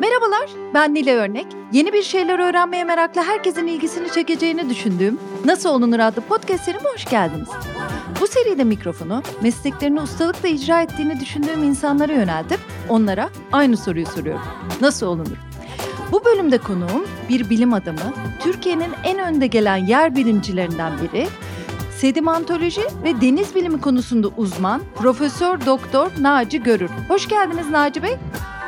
[0.00, 1.46] Merhabalar, ben Nile Örnek.
[1.72, 7.04] Yeni bir şeyler öğrenmeye meraklı herkesin ilgisini çekeceğini düşündüğüm Nasıl Olunur adlı podcast serime hoş
[7.04, 7.48] geldiniz.
[8.20, 14.42] Bu seride mikrofonu mesleklerini ustalıkla icra ettiğini düşündüğüm insanlara yöneltip onlara aynı soruyu soruyorum.
[14.80, 15.36] Nasıl olunur?
[16.12, 21.26] Bu bölümde konuğum bir bilim adamı, Türkiye'nin en önde gelen yer bilimcilerinden biri,
[21.96, 26.90] sedimantoloji ve deniz bilimi konusunda uzman Profesör Doktor Naci Görür.
[27.08, 28.16] Hoş geldiniz Naci Bey.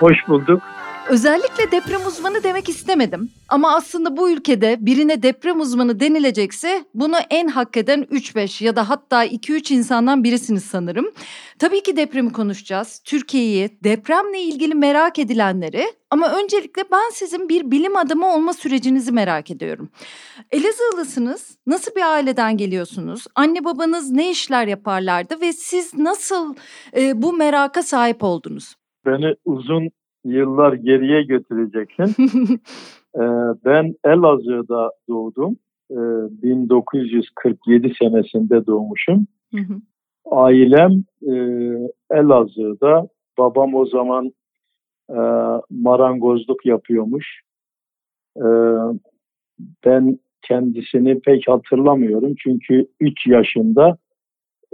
[0.00, 0.62] Hoş bulduk.
[1.10, 3.30] Özellikle deprem uzmanı demek istemedim.
[3.48, 8.88] Ama aslında bu ülkede birine deprem uzmanı denilecekse bunu en hak eden 3-5 ya da
[8.88, 11.06] hatta 2-3 insandan birisiniz sanırım.
[11.58, 13.02] Tabii ki depremi konuşacağız.
[13.04, 19.50] Türkiye'yi, depremle ilgili merak edilenleri ama öncelikle ben sizin bir bilim adamı olma sürecinizi merak
[19.50, 19.90] ediyorum.
[20.50, 21.58] Elazığlısınız.
[21.66, 23.24] Nasıl bir aileden geliyorsunuz?
[23.34, 26.54] Anne babanız ne işler yaparlardı ve siz nasıl
[26.96, 28.74] e, bu meraka sahip oldunuz?
[29.06, 29.90] Beni uzun
[30.24, 32.04] yıllar geriye götüreceksin.
[33.16, 33.20] ee,
[33.64, 35.56] ben Elazığ'da doğdum.
[35.90, 35.94] Ee,
[36.42, 39.26] 1947 senesinde doğmuşum.
[40.30, 41.34] Ailem e,
[42.10, 43.08] Elazığ'da.
[43.38, 44.32] Babam o zaman
[45.10, 45.18] e,
[45.70, 47.40] marangozluk yapıyormuş.
[48.36, 48.46] E,
[49.84, 53.98] ben kendisini pek hatırlamıyorum çünkü 3 yaşında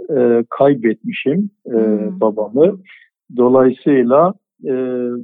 [0.09, 2.19] e, kaybetmişim e, hmm.
[2.19, 2.79] babamı.
[3.37, 4.73] Dolayısıyla e,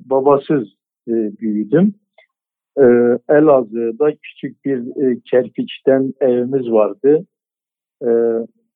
[0.10, 0.68] babasız
[1.08, 1.96] e, büyüdüm.
[2.78, 2.84] E,
[3.30, 7.26] Elazığ'da küçük bir e, kerpiçten evimiz vardı.
[8.04, 8.10] E,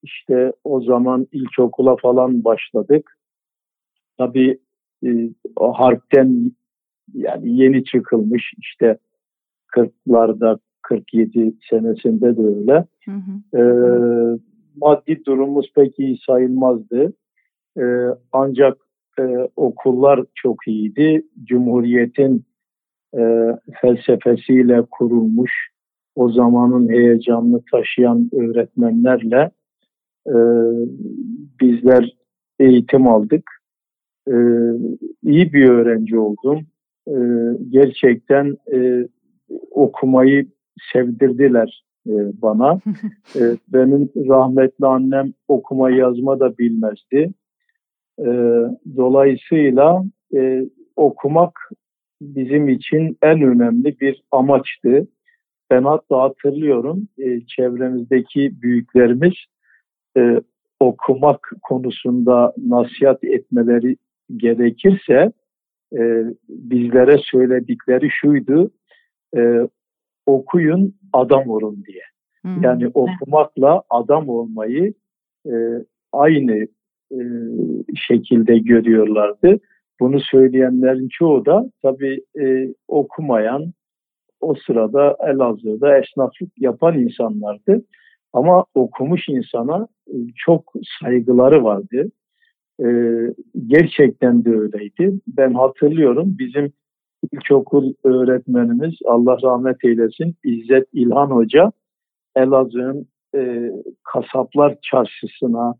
[0.03, 3.17] işte o zaman ilkokula falan başladık.
[4.17, 4.59] Tabii
[5.05, 6.51] e, o harpten
[7.13, 8.97] yani yeni çıkılmış işte
[9.75, 12.85] 40'larda 47 senesinde de öyle.
[13.05, 13.59] Hı hı.
[13.59, 13.61] E,
[14.75, 17.13] maddi durumumuz pek iyi sayılmazdı.
[17.77, 17.83] E,
[18.31, 18.84] ancak
[19.19, 21.25] e, okullar çok iyiydi.
[21.43, 22.45] Cumhuriyetin
[23.17, 23.21] e,
[23.81, 25.51] felsefesiyle kurulmuş,
[26.15, 29.51] o zamanın heyecanını taşıyan öğretmenlerle
[30.27, 30.35] e,
[31.61, 32.15] bizler
[32.59, 33.51] eğitim aldık.
[34.27, 34.35] E,
[35.23, 36.59] iyi bir öğrenci oldum.
[37.07, 37.15] E,
[37.69, 39.07] gerçekten e,
[39.71, 40.47] okumayı
[40.93, 42.79] sevdirdiler e, bana.
[43.35, 47.33] e, benim rahmetli annem okuma yazma da bilmezdi.
[48.19, 48.27] E,
[48.97, 50.03] dolayısıyla
[50.35, 50.65] e,
[50.95, 51.59] okumak
[52.21, 55.07] bizim için en önemli bir amaçtı.
[55.69, 59.33] Ben hatta hatırlıyorum e, çevremizdeki büyüklerimiz
[60.17, 60.41] e,
[60.79, 63.97] okumak konusunda nasihat etmeleri
[64.37, 65.31] gerekirse
[65.97, 68.71] e, bizlere söyledikleri şuydu
[69.37, 69.67] e,
[70.25, 72.03] okuyun adam olun diye.
[72.41, 72.63] Hmm.
[72.63, 74.93] Yani okumakla adam olmayı
[75.47, 75.53] e,
[76.11, 76.67] aynı
[77.11, 77.19] e,
[77.95, 79.59] şekilde görüyorlardı.
[79.99, 83.73] Bunu söyleyenlerin çoğu da tabii e, okumayan,
[84.41, 87.85] o sırada Elazığ'da esnaflık yapan insanlardı.
[88.33, 92.11] Ama okumuş insana e, çok saygıları vardı.
[92.79, 92.87] E,
[93.67, 95.19] gerçekten de öyleydi.
[95.27, 96.73] Ben hatırlıyorum bizim
[97.31, 101.71] ilkokul öğretmenimiz Allah rahmet eylesin İzzet İlhan Hoca
[102.35, 103.71] Elazığ'ın e,
[104.03, 105.75] kasaplar çarşısına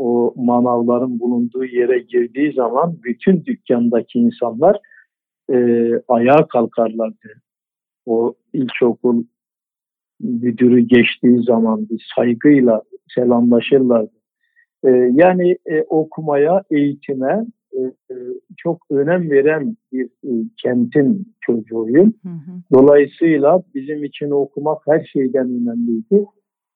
[0.00, 4.76] o manavların bulunduğu yere girdiği zaman bütün dükkandaki insanlar
[5.52, 7.28] e, ayağa kalkarlardı.
[8.06, 9.24] O ilkokul
[10.20, 12.82] müdürü geçtiği zaman bir saygıyla
[13.14, 14.20] selamlaşırlardı.
[14.84, 18.16] E, yani e, okumaya, eğitime e, e
[18.56, 20.30] çok önem veren bir e,
[20.62, 22.14] kentin çocuğuyum.
[22.22, 22.52] Hı hı.
[22.72, 26.26] Dolayısıyla bizim için okumak her şeyden önemliydi.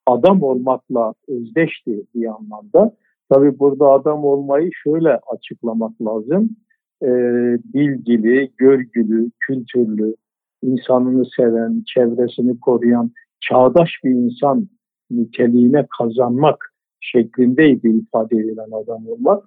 [0.07, 2.95] Adam olmakla özdeşti bir anlamda.
[3.35, 6.51] Tabii burada adam olmayı şöyle açıklamak lazım.
[7.03, 7.09] E,
[7.75, 10.15] bilgili, görgülü, kültürlü,
[10.63, 14.69] insanını seven, çevresini koruyan, çağdaş bir insan
[15.11, 19.45] niteliğine kazanmak şeklindeydi ifade edilen adam olmak.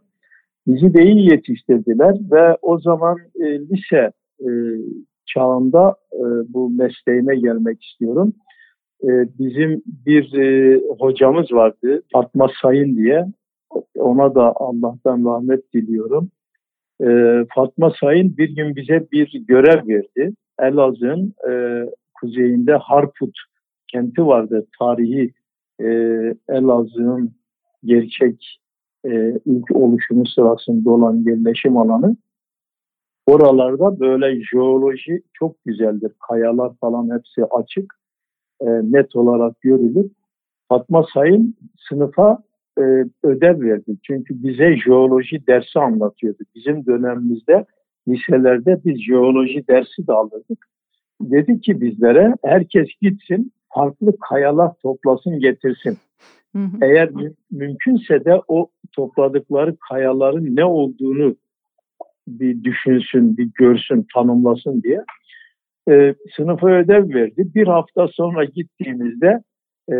[0.68, 4.50] Bizi de iyi yetiştirdiler ve o zaman e, lise e,
[5.26, 6.24] çağında e,
[6.54, 8.34] bu mesleğime gelmek istiyorum.
[9.04, 9.10] E,
[9.40, 13.26] bizim bir e, hocamız vardı Fatma Sayın diye.
[13.96, 16.32] Ona da Allah'tan rahmet diliyorum.
[17.02, 17.08] E,
[17.56, 20.34] Fatma Sayın bir gün bize bir görev verdi.
[20.60, 21.84] Elazığ'ın e,
[22.14, 23.38] kuzeyinde Harput
[23.88, 24.68] kenti vardı.
[24.80, 25.34] Tarihi
[25.82, 25.86] e,
[26.50, 27.32] Elazığ'ın
[27.84, 28.60] gerçek
[29.06, 32.18] e, ilk oluşumu sırasında olan yerleşim alanı.
[33.28, 36.12] Oralarda böyle jeoloji çok güzeldir.
[36.30, 37.94] Kayalar falan hepsi açık.
[38.62, 40.12] E, net olarak görülür.
[40.70, 41.56] Fatma Sayın
[41.90, 42.44] sınıfa
[42.78, 43.98] e, ödev verdi.
[44.04, 46.44] Çünkü bize jeoloji dersi anlatıyordu.
[46.56, 47.66] Bizim dönemimizde
[48.08, 50.66] liselerde biz jeoloji dersi de alırdık.
[51.22, 55.98] Dedi ki bizlere herkes gitsin farklı kayalar toplasın getirsin.
[56.56, 56.78] Hı hı.
[56.82, 61.36] Eğer mü- mümkünse de o topladıkları kayaların ne olduğunu
[62.28, 65.04] bir düşünsün, bir görsün, tanımlasın diye
[65.90, 67.48] e, sınıfa ödev verdi.
[67.56, 69.42] Bir hafta sonra gittiğimizde
[69.92, 69.96] e,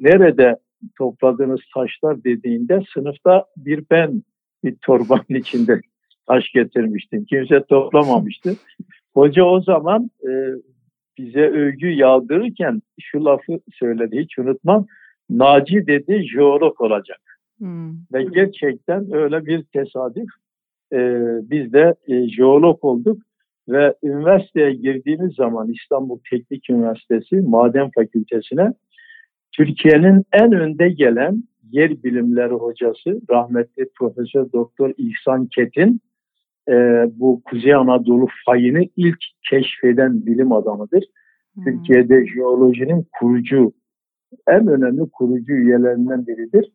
[0.00, 0.56] nerede
[0.98, 4.22] topladığınız taşlar dediğinde sınıfta bir ben
[4.64, 5.80] bir torbanın içinde
[6.26, 7.24] taş getirmiştim.
[7.24, 8.56] Kimse toplamamıştı.
[9.14, 10.30] Hoca o zaman e,
[11.18, 14.86] bize övgü yağdırırken şu lafı söyledi hiç unutmam.
[15.30, 17.20] Naci dedi jeolog olacak.
[17.58, 17.92] Hmm.
[18.12, 20.28] Ve gerçekten öyle bir tesadüf.
[20.92, 20.98] E,
[21.50, 23.22] biz de e, jeolog olduk
[23.68, 28.72] ve üniversiteye girdiğimiz zaman İstanbul Teknik Üniversitesi Maden Fakültesine
[29.58, 36.00] Türkiye'nin en önde gelen yer bilimleri hocası rahmetli Profesör Doktor İhsan Ketin
[36.68, 36.74] e,
[37.12, 39.18] bu Kuzey Anadolu fayını ilk
[39.50, 41.04] keşfeden bilim adamıdır.
[41.54, 41.64] Hmm.
[41.64, 43.72] Türkiye'de jeolojinin kurucu
[44.48, 46.72] en önemli kurucu üyelerinden biridir.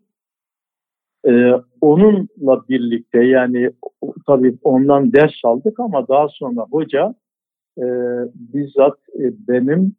[1.27, 1.51] Ee,
[1.81, 3.71] onunla birlikte yani
[4.27, 7.15] tabii ondan ders aldık ama daha sonra hoca
[7.77, 7.85] e,
[8.35, 9.95] bizzat e, benim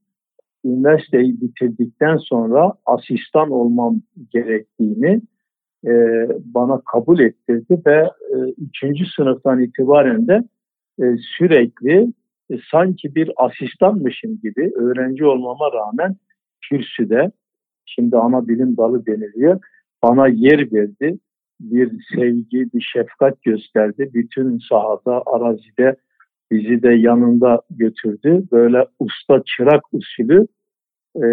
[0.64, 4.00] üniversiteyi bitirdikten sonra asistan olmam
[4.32, 5.22] gerektiğini
[5.86, 5.92] e,
[6.44, 10.44] bana kabul ettirdi ve e, üçüncü sınıftan itibaren de
[11.02, 11.04] e,
[11.38, 12.12] sürekli
[12.50, 16.16] e, sanki bir asistanmışım gibi öğrenci olmama rağmen
[16.60, 17.30] kürsüde
[17.86, 19.60] şimdi ana bilim dalı deniliyor
[20.02, 21.18] bana yer verdi.
[21.60, 24.10] Bir sevgi, bir şefkat gösterdi.
[24.14, 25.96] Bütün sahada, arazide
[26.50, 28.42] bizi de yanında götürdü.
[28.52, 30.46] Böyle usta çırak usulü
[31.16, 31.26] e,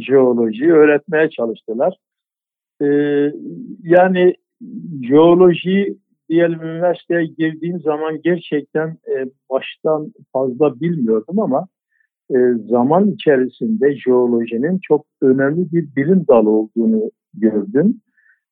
[0.00, 1.96] jeolojiyi öğretmeye çalıştılar.
[2.82, 2.86] E,
[3.82, 4.34] yani
[5.08, 5.96] jeoloji
[6.28, 11.68] diyelim üniversiteye girdiğim zaman gerçekten e, baştan fazla bilmiyordum ama
[12.30, 12.36] e,
[12.68, 18.00] zaman içerisinde jeolojinin çok önemli bir bilim dalı olduğunu gördüm.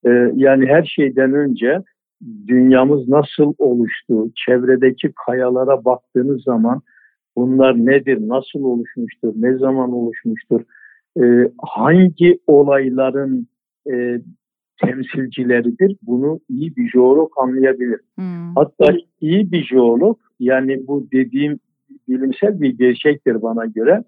[0.06, 1.82] E, yani her şeyden önce
[2.46, 6.82] dünyamız nasıl oluştu, çevredeki kayalara baktığınız zaman
[7.36, 10.60] bunlar nedir, nasıl oluşmuştur, ne zaman oluşmuştur,
[11.22, 13.48] e, hangi olayların
[13.92, 14.20] e,
[14.84, 18.00] temsilcileridir bunu iyi bir jeolog anlayabilir.
[18.14, 18.54] Hmm.
[18.54, 21.58] Hatta iyi bir jeolog yani bu dediğim
[22.08, 24.04] bilimsel bir gerçektir bana göre.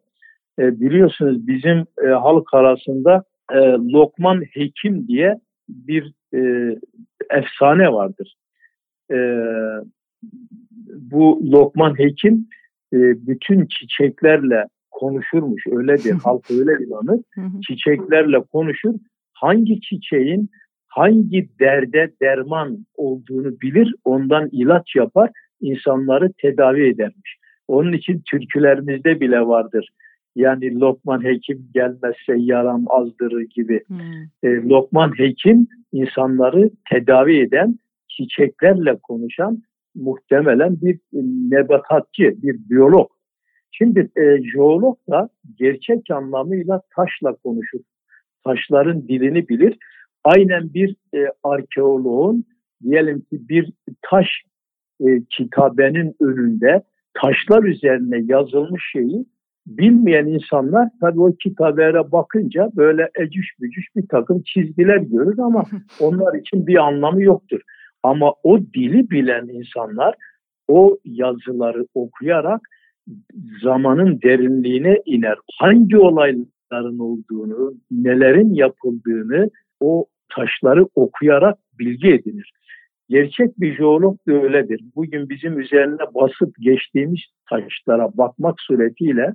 [0.58, 3.56] E, biliyorsunuz bizim e, halk arasında e,
[3.92, 5.40] Lokman Hekim diye
[5.72, 6.74] bir e,
[7.30, 8.34] efsane vardır.
[9.10, 9.16] E,
[10.88, 12.48] bu Lokman Hekim
[12.92, 17.20] e, bütün çiçeklerle konuşurmuş öyledir halk öyle inanır.
[17.66, 18.94] Çiçeklerle konuşur.
[19.32, 20.50] Hangi çiçeğin
[20.88, 25.30] hangi derde derman olduğunu bilir, ondan ilaç yapar,
[25.60, 27.36] insanları tedavi edermiş.
[27.68, 29.88] Onun için türkülerimizde bile vardır.
[30.36, 33.82] Yani Lokman Hekim gelmezse yaram azdırır gibi.
[33.86, 33.98] Hmm.
[34.42, 39.62] E, Lokman Hekim insanları tedavi eden, çiçeklerle konuşan
[39.94, 40.98] muhtemelen bir
[41.50, 43.10] nebatatçı, bir biyolog.
[43.70, 47.80] Şimdi e, jeolog da gerçek anlamıyla taşla konuşur.
[48.44, 49.78] Taşların dilini bilir.
[50.24, 52.44] Aynen bir e, arkeoloğun
[52.82, 54.26] diyelim ki bir taş
[55.00, 56.82] e, kitabenin önünde
[57.14, 59.26] taşlar üzerine yazılmış şeyi
[59.66, 65.64] bilmeyen insanlar tabii o kitabelere bakınca böyle ecüş bücüş bir takım çizgiler görür ama
[66.00, 67.60] onlar için bir anlamı yoktur.
[68.02, 70.14] Ama o dili bilen insanlar
[70.68, 72.60] o yazıları okuyarak
[73.62, 75.36] zamanın derinliğine iner.
[75.58, 79.50] Hangi olayların olduğunu, nelerin yapıldığını
[79.80, 82.52] o taşları okuyarak bilgi edinir.
[83.08, 84.80] Gerçek bir jeolog da öyledir.
[84.96, 89.34] Bugün bizim üzerine basıp geçtiğimiz taşlara bakmak suretiyle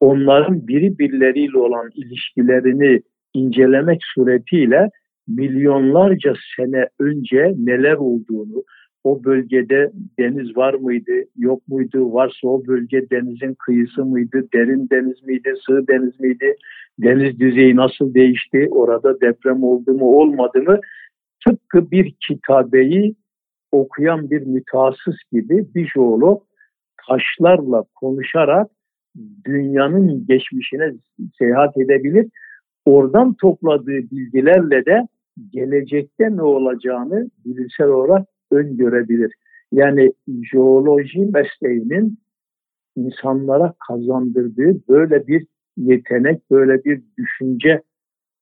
[0.00, 3.00] onların biri birileriyle olan ilişkilerini
[3.34, 4.88] incelemek suretiyle
[5.28, 8.64] milyonlarca sene önce neler olduğunu,
[9.04, 15.22] o bölgede deniz var mıydı, yok muydu, varsa o bölge denizin kıyısı mıydı, derin deniz
[15.22, 16.54] miydi, sığ deniz miydi,
[16.98, 20.80] deniz düzeyi nasıl değişti, orada deprem oldu mu olmadı mı
[21.46, 23.16] tıpkı bir kitabeyi
[23.72, 26.42] okuyan bir mütehassıs gibi bir jeolog
[27.06, 28.70] taşlarla konuşarak
[29.44, 30.92] dünyanın geçmişine
[31.38, 32.26] seyahat edebilir.
[32.84, 35.08] Oradan topladığı bilgilerle de
[35.52, 39.32] gelecekte ne olacağını bilimsel olarak öngörebilir.
[39.72, 40.12] Yani
[40.52, 42.18] jeoloji mesleğinin
[42.96, 47.82] insanlara kazandırdığı böyle bir yetenek, böyle bir düşünce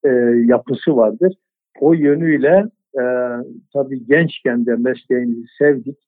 [0.05, 0.09] e,
[0.45, 1.35] yapısı vardır.
[1.81, 2.65] O yönüyle
[2.99, 3.03] e,
[3.73, 5.99] tabii gençken de mesleğimizi sevdik.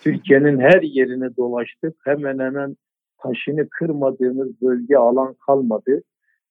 [0.00, 1.96] Türkiye'nin her yerini dolaştık.
[2.04, 2.76] Hemen hemen
[3.22, 6.02] taşını kırmadığımız bölge alan kalmadı.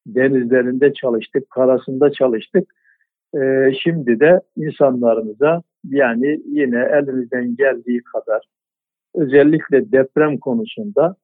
[0.08, 2.74] Denizlerinde çalıştık, karasında çalıştık.
[3.38, 8.46] Ee, şimdi de insanlarımıza yani yine elimizden geldiği kadar
[9.16, 11.16] özellikle deprem konusunda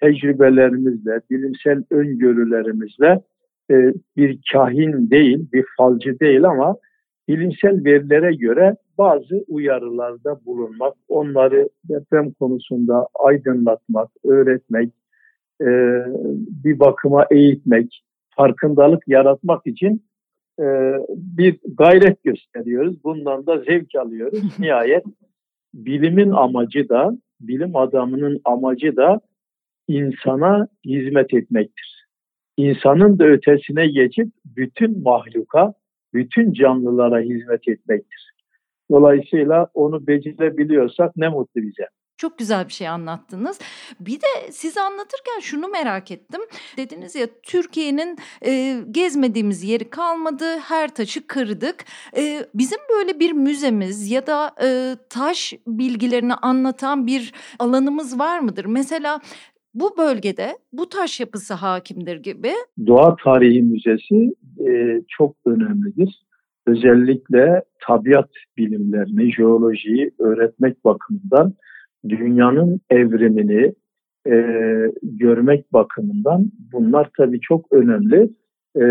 [0.00, 3.20] tecrübelerimizle, bilimsel öngörülerimizle
[3.70, 6.76] e, bir kahin değil, bir falcı değil ama
[7.30, 14.92] bilimsel verilere göre bazı uyarılarda bulunmak, onları deprem konusunda aydınlatmak, öğretmek,
[15.60, 15.66] e,
[16.64, 20.04] bir bakıma eğitmek, farkındalık yaratmak için
[20.60, 20.64] e,
[21.10, 23.04] bir gayret gösteriyoruz.
[23.04, 24.42] Bundan da zevk alıyoruz.
[24.58, 25.04] Nihayet
[25.74, 29.20] bilimin amacı da, bilim adamının amacı da
[29.88, 32.06] insana hizmet etmektir.
[32.56, 35.74] İnsanın da ötesine geçip bütün mahluka,
[36.14, 38.34] bütün canlılara hizmet etmektir.
[38.90, 41.86] Dolayısıyla onu becerebiliyorsak ne mutlu bize.
[42.20, 43.58] Çok güzel bir şey anlattınız.
[44.00, 46.40] Bir de siz anlatırken şunu merak ettim.
[46.76, 51.84] Dediniz ya Türkiye'nin e, gezmediğimiz yeri kalmadı, her taşı kırdık.
[52.16, 58.64] E, bizim böyle bir müzemiz ya da e, taş bilgilerini anlatan bir alanımız var mıdır?
[58.64, 59.20] Mesela
[59.74, 62.50] bu bölgede bu taş yapısı hakimdir gibi.
[62.86, 64.34] Doğa Tarihi Müzesi
[64.68, 66.22] e, çok önemlidir.
[66.66, 71.54] Özellikle tabiat bilimlerini, jeolojiyi öğretmek bakımından
[72.08, 73.74] dünyanın evrimini
[74.26, 74.34] e,
[75.02, 78.30] görmek bakımından bunlar tabii çok önemli.
[78.76, 78.84] E,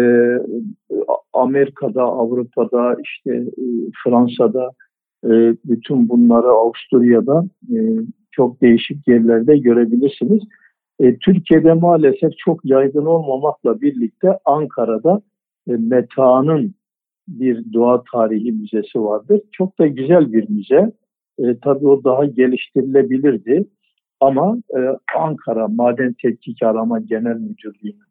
[1.34, 3.64] Amerika'da, Avrupa'da, işte e,
[4.04, 4.72] Fransa'da,
[5.26, 5.30] e,
[5.66, 7.78] bütün bunları Avusturya'da e,
[8.32, 10.44] çok değişik yerlerde görebilirsiniz.
[11.00, 15.22] E, Türkiye'de maalesef çok yaygın olmamakla birlikte Ankara'da
[15.68, 16.76] e, Meta'nın
[17.28, 19.42] bir doğa tarihi müzesi vardır.
[19.52, 20.92] Çok da güzel bir müze.
[21.40, 23.66] E, tabii o daha geliştirilebilirdi.
[24.20, 24.80] Ama e,
[25.18, 28.10] Ankara Maden Tetkik Arama Genel Müdürlüğü'nün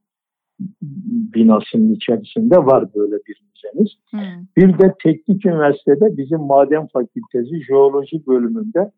[1.34, 3.92] binasının içerisinde var böyle bir müzemiz.
[4.10, 4.46] Hmm.
[4.56, 8.90] Bir de Teknik Üniversitede bizim Maden Fakültesi Jeoloji bölümünde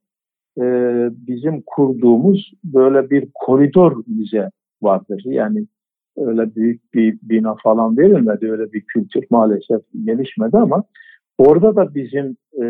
[0.59, 0.64] e,
[1.12, 4.50] bizim kurduğumuz böyle bir koridor müze
[4.83, 5.23] vardır.
[5.25, 5.66] Yani
[6.16, 8.50] öyle büyük bir bina falan verilmedi.
[8.50, 10.85] Öyle bir kültür maalesef gelişmedi ama
[11.38, 12.66] orada da bizim e,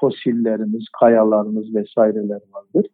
[0.00, 2.86] fosillerimiz, kayalarımız vesaireler vardır.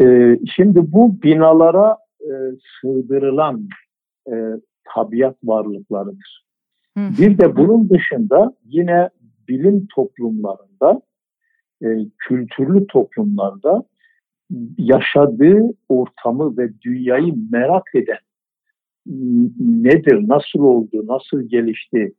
[0.00, 2.32] E, şimdi bu binalara e,
[2.80, 3.68] sığdırılan
[4.32, 4.34] e,
[4.94, 6.44] tabiat varlıklarıdır.
[6.98, 7.02] Hı.
[7.18, 9.08] Bir de bunun dışında yine
[9.48, 11.02] bilim toplumlarında
[11.82, 13.82] e, kültürlü toplumlarda
[14.78, 18.18] yaşadığı ortamı ve dünyayı merak eden
[19.58, 22.12] nedir, nasıl oldu, nasıl gelişti,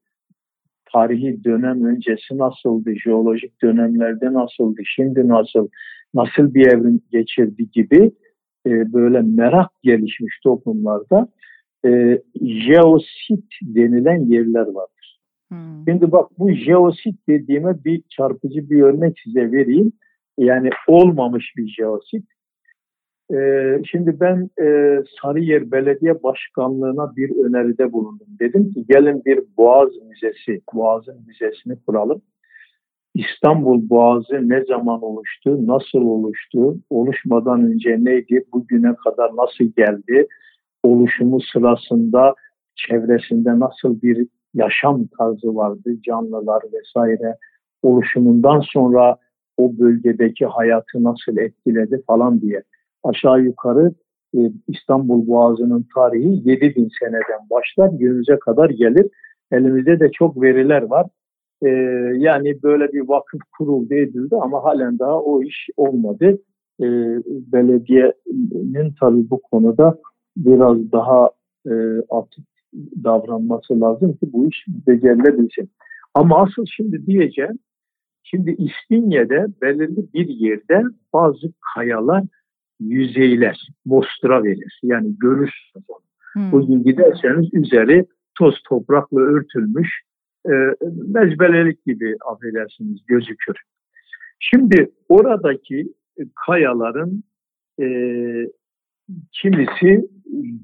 [0.94, 5.68] tarihi dönem öncesi nasıldı, jeolojik dönemlerde nasıldı, şimdi nasıl,
[6.14, 8.12] nasıl bir evrim geçirdi gibi
[8.66, 11.28] e, böyle merak gelişmiş toplumlarda
[11.86, 14.88] e, jeosit denilen yerler var.
[15.50, 15.84] Hmm.
[15.88, 19.92] Şimdi bak bu jeosit dediğime bir çarpıcı bir örnek size vereyim.
[20.38, 22.26] Yani olmamış bir jeosit.
[23.34, 28.28] Ee, şimdi ben e, Sarıyer Belediye Başkanlığı'na bir öneride bulundum.
[28.40, 32.22] Dedim ki gelin bir Boğaz Müzesi, Boğaz'ın müzesini kuralım.
[33.16, 40.28] İstanbul Boğazı ne zaman oluştu, nasıl oluştu, oluşmadan önce neydi, bugüne kadar nasıl geldi,
[40.84, 42.36] oluşumu sırasında
[42.76, 47.36] çevresinde nasıl bir yaşam tarzı vardı, canlılar vesaire
[47.84, 49.18] oluşumundan sonra
[49.58, 52.64] o bölgedeki hayatı nasıl etkiledi falan diye.
[53.04, 53.92] Aşağı yukarı
[54.38, 59.08] e, İstanbul Boğazı'nın tarihi 7000 seneden başlar, günümüze kadar gelir.
[59.52, 61.06] Elimizde de çok veriler var.
[61.62, 61.70] E,
[62.18, 66.40] yani böyle bir vakıf kuruldu edildi ama halen daha o iş olmadı.
[66.82, 66.86] E,
[67.54, 69.98] belediyenin tabii bu konuda
[70.38, 71.30] biraz daha
[71.68, 71.74] e,
[72.10, 72.46] aktif
[73.04, 75.70] davranması lazım ki bu iş becerilebilsin.
[76.14, 77.60] Ama asıl şimdi diyeceğim,
[78.24, 80.84] şimdi İstinye'de belirli bir yerde
[81.14, 82.24] bazı kayalar
[82.80, 84.80] yüzeyler, mostra verir.
[84.84, 86.00] Yani görürsünüz onu.
[86.34, 86.52] Hmm.
[86.52, 88.06] Bugün giderseniz üzeri
[88.38, 90.02] toz toprakla örtülmüş
[90.46, 90.54] e,
[91.08, 93.56] mezbelelik gibi affedersiniz gözükür.
[94.40, 95.94] Şimdi oradaki
[96.46, 97.24] kayaların
[97.82, 97.86] e,
[99.32, 100.06] kimisi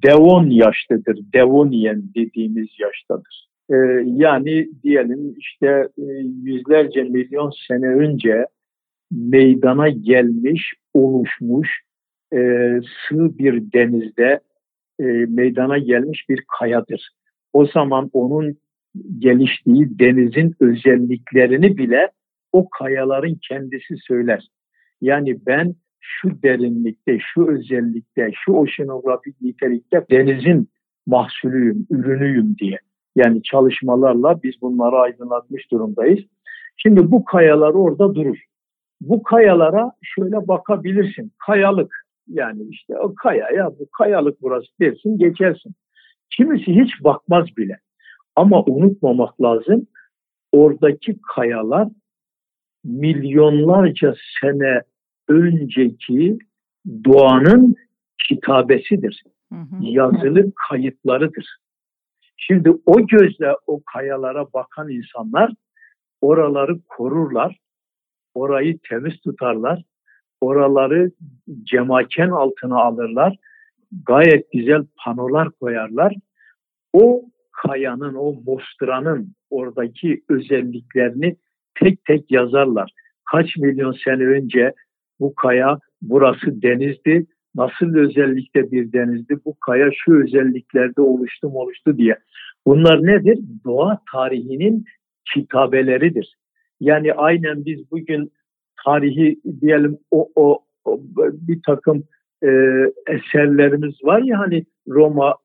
[0.03, 1.19] Devon yaştadır.
[1.33, 3.47] Devoniyen dediğimiz yaştadır.
[3.69, 3.75] Ee,
[4.05, 6.03] yani diyelim işte e,
[6.43, 8.45] yüzlerce milyon sene önce
[9.11, 11.69] meydana gelmiş, oluşmuş
[12.33, 12.39] e,
[13.09, 14.39] sığ bir denizde
[14.99, 17.09] e, meydana gelmiş bir kayadır.
[17.53, 18.57] O zaman onun
[19.19, 22.11] geliştiği denizin özelliklerini bile
[22.51, 24.47] o kayaların kendisi söyler.
[25.01, 25.75] Yani ben
[26.05, 30.69] şu derinlikte, şu özellikte, şu oşinografik nitelikte denizin
[31.07, 32.79] mahsulüyüm, ürünüyüm diye.
[33.15, 36.19] Yani çalışmalarla biz bunları aydınlatmış durumdayız.
[36.77, 38.37] Şimdi bu kayalar orada durur.
[39.01, 41.31] Bu kayalara şöyle bakabilirsin.
[41.45, 45.73] Kayalık yani işte o kayaya bu kayalık burası dersin geçersin.
[46.29, 47.79] Kimisi hiç bakmaz bile.
[48.35, 49.87] Ama unutmamak lazım
[50.51, 51.87] oradaki kayalar
[52.83, 54.81] milyonlarca sene
[55.27, 56.37] önceki
[57.05, 57.75] doğanın
[58.27, 59.23] kitabesidir.
[59.53, 59.75] Hı hı.
[59.81, 61.57] Yazılı kayıtlarıdır.
[62.37, 65.53] Şimdi o gözle o kayalara bakan insanlar
[66.21, 67.59] oraları korurlar,
[68.33, 69.83] orayı temiz tutarlar,
[70.41, 71.11] oraları
[71.63, 73.35] cemaken altına alırlar,
[74.05, 76.15] gayet güzel panolar koyarlar.
[76.93, 81.35] O kayanın, o mostranın oradaki özelliklerini
[81.75, 82.91] tek tek yazarlar.
[83.31, 84.73] Kaç milyon sene önce
[85.19, 92.19] bu kaya burası denizdi, nasıl özellikle bir denizdi, bu kaya şu özelliklerde oluştu oluştu diye.
[92.65, 93.39] Bunlar nedir?
[93.65, 94.85] Doğa tarihinin
[95.33, 96.35] kitabeleridir.
[96.79, 98.31] Yani aynen biz bugün
[98.85, 102.03] tarihi diyelim o, o, o bir takım
[102.43, 102.49] e,
[103.07, 105.35] eserlerimiz var ya hani Roma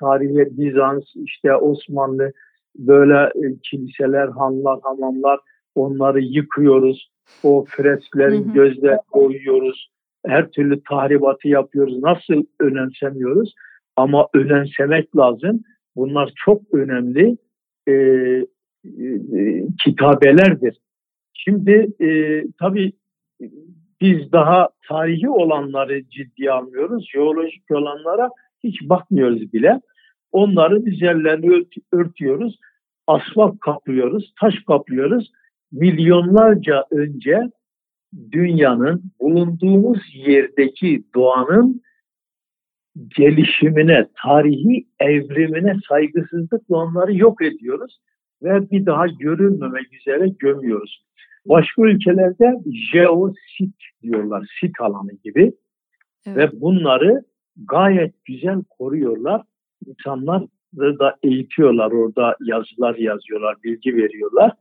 [0.00, 2.32] tarihi, Bizans, işte Osmanlı
[2.76, 5.40] böyle e, kiliseler, hanlar, hamamlar
[5.74, 7.10] onları yıkıyoruz.
[7.42, 8.54] O fresklerin hı hı.
[8.54, 9.90] gözle koyuyoruz.
[10.26, 12.02] Her türlü tahribatı yapıyoruz.
[12.02, 13.54] Nasıl önemsemiyoruz?
[13.96, 15.62] Ama önemsemek lazım.
[15.96, 17.36] Bunlar çok önemli
[17.88, 18.44] e, e,
[19.84, 20.76] kitabelerdir.
[21.34, 22.92] Şimdi e, tabii
[24.00, 27.08] biz daha tarihi olanları ciddiye almıyoruz.
[27.12, 28.30] Jeolojik olanlara
[28.64, 29.80] hiç bakmıyoruz bile.
[30.32, 32.58] Onların üzerlerini ört örtüyoruz.
[33.06, 35.32] Asfalt kaplıyoruz, taş kaplıyoruz.
[35.72, 37.40] Milyonlarca önce
[38.32, 41.82] dünyanın bulunduğumuz yerdeki doğanın
[43.16, 48.00] gelişimine, tarihi evrimine saygısızlıkla onları yok ediyoruz
[48.42, 51.04] ve bir daha görünmemek üzere gömüyoruz.
[51.46, 52.54] Başka ülkelerde
[52.92, 55.52] jeosit diyorlar, sit alanı gibi
[56.26, 56.36] evet.
[56.36, 57.22] ve bunları
[57.56, 59.42] gayet güzel koruyorlar.
[59.86, 60.42] İnsanlar
[60.74, 64.52] da eğitiyorlar orada yazılar yazıyorlar, bilgi veriyorlar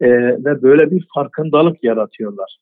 [0.00, 0.08] e,
[0.44, 2.58] ve böyle bir farkındalık yaratıyorlar.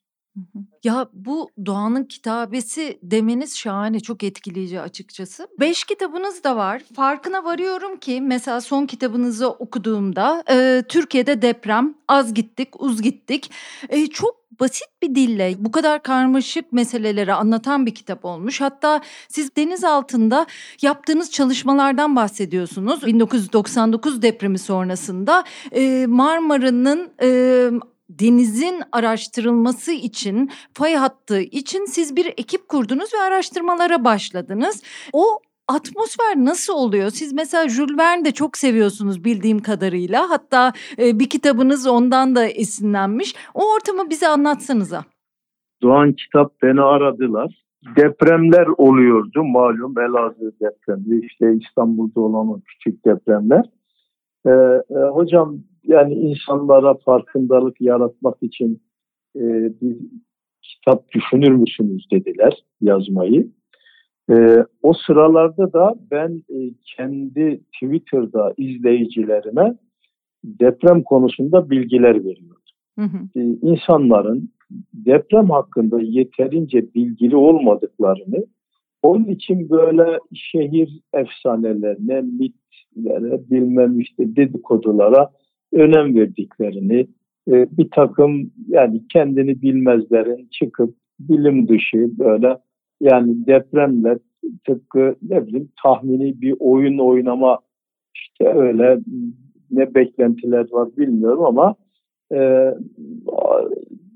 [0.85, 5.49] Ya bu doğanın kitabesi demeniz şahane, çok etkileyici açıkçası.
[5.61, 6.83] Beş kitabınız da var.
[6.97, 13.51] Farkına varıyorum ki mesela son kitabınızı okuduğumda e, Türkiye'de deprem, az gittik, uz gittik.
[13.88, 18.61] E, çok basit bir dille bu kadar karmaşık meseleleri anlatan bir kitap olmuş.
[18.61, 20.47] Hatta siz deniz altında
[20.83, 23.07] yaptığınız çalışmalardan bahsediyorsunuz.
[23.07, 27.71] 1999 depremi sonrasında e, Marmara'nın e,
[28.11, 34.83] denizin araştırılması için, fay hattı için siz bir ekip kurdunuz ve araştırmalara başladınız.
[35.12, 35.25] O
[35.68, 37.11] atmosfer nasıl oluyor?
[37.11, 40.31] Siz mesela Jules Verne de çok seviyorsunuz bildiğim kadarıyla.
[40.31, 43.35] Hatta e, bir kitabınız ondan da esinlenmiş.
[43.55, 45.05] O ortamı bize anlatsanıza.
[45.83, 47.64] Doğan kitap beni aradılar.
[47.97, 53.64] Depremler oluyordu malum Elazığ depremi işte İstanbul'da olan o küçük depremler.
[54.47, 54.51] Ee,
[55.12, 58.83] hocam yani insanlara farkındalık yaratmak için
[59.37, 59.42] e,
[59.81, 59.96] bir
[60.62, 63.48] kitap düşünür müsünüz dediler yazmayı.
[64.31, 66.59] E, o sıralarda da ben e,
[66.96, 69.74] kendi Twitter'da izleyicilerime
[70.44, 72.62] deprem konusunda bilgiler veriyordum.
[72.98, 73.18] Hı hı.
[73.37, 74.51] E, insanların
[74.92, 78.44] deprem hakkında yeterince bilgili olmadıklarını
[79.03, 85.31] onun için böyle şehir efsanelerine, mitlere, bilmem işte dedikodulara
[85.72, 87.07] önem verdiklerini,
[87.48, 92.59] e, bir takım yani kendini bilmezlerin çıkıp bilim dışı böyle
[93.00, 94.18] yani depremle
[94.66, 97.59] tıpkı ne bileyim tahmini bir oyun oynama
[98.14, 98.98] işte öyle
[99.70, 101.74] ne beklentiler var bilmiyorum ama
[102.33, 102.70] e,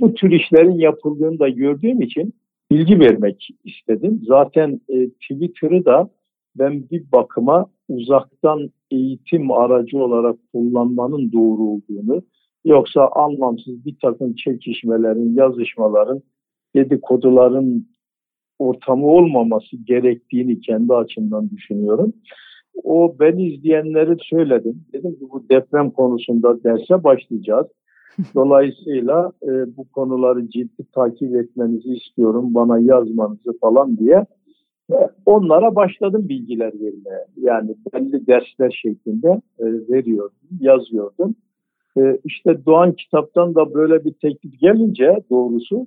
[0.00, 2.34] bu tür işlerin yapıldığını da gördüğüm için
[2.70, 4.20] bilgi vermek istedim.
[4.26, 6.10] Zaten e, Twitter'ı da
[6.56, 12.22] ben bir bakıma uzaktan eğitim aracı olarak kullanmanın doğru olduğunu
[12.64, 16.22] yoksa anlamsız bir takım çekişmelerin, yazışmaların,
[16.74, 17.87] dedikoduların
[18.59, 22.12] ortamı olmaması gerektiğini kendi açımdan düşünüyorum.
[22.85, 24.85] O ben izleyenleri söyledim.
[24.92, 27.66] Dedim ki bu deprem konusunda derse başlayacağız.
[28.35, 34.26] Dolayısıyla e, bu konuları ciddi takip etmenizi istiyorum, bana yazmanızı falan diye
[35.27, 37.27] onlara başladım bilgiler vermeye.
[37.37, 41.35] Yani belli dersler şeklinde e, veriyordum, yazıyordum.
[41.99, 45.87] E, işte Doğan kitaptan da böyle bir teklif gelince doğrusu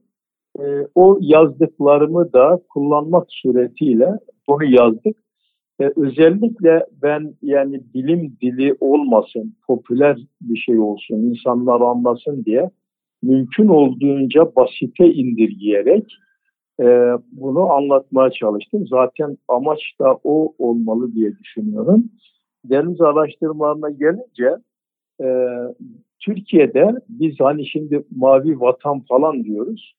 [0.60, 0.64] e,
[0.96, 4.10] o yazdıklarımı da kullanmak suretiyle
[4.48, 5.18] bunu yazdık.
[5.96, 12.70] Özellikle ben yani bilim dili olmasın, popüler bir şey olsun, insanlar anlasın diye
[13.24, 16.06] mümkün olduğunca basite indirgeyerek
[16.80, 16.86] e,
[17.32, 18.88] bunu anlatmaya çalıştım.
[18.88, 22.04] Zaten amaç da o olmalı diye düşünüyorum.
[22.66, 24.58] Deniz araştırmalarına gelince
[25.22, 25.28] e,
[26.20, 29.96] Türkiye'de biz hani şimdi mavi vatan falan diyoruz.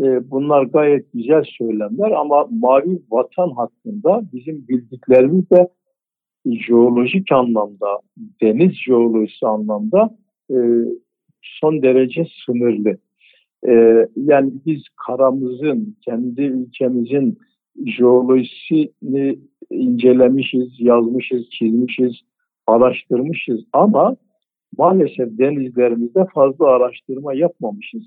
[0.00, 5.68] E, bunlar gayet güzel söylemler ama mavi vatan hakkında bizim bildiklerimiz de
[6.46, 8.00] jeolojik anlamda,
[8.42, 10.16] deniz jeolojisi anlamda
[10.50, 10.56] e,
[11.40, 12.98] son derece sınırlı.
[13.68, 13.72] E,
[14.16, 17.38] yani biz karamızın, kendi ülkemizin
[17.86, 19.38] jeolojisini
[19.70, 22.12] incelemişiz, yazmışız, çizmişiz,
[22.66, 24.16] araştırmışız ama
[24.78, 28.02] maalesef denizlerimizde fazla araştırma yapmamışız.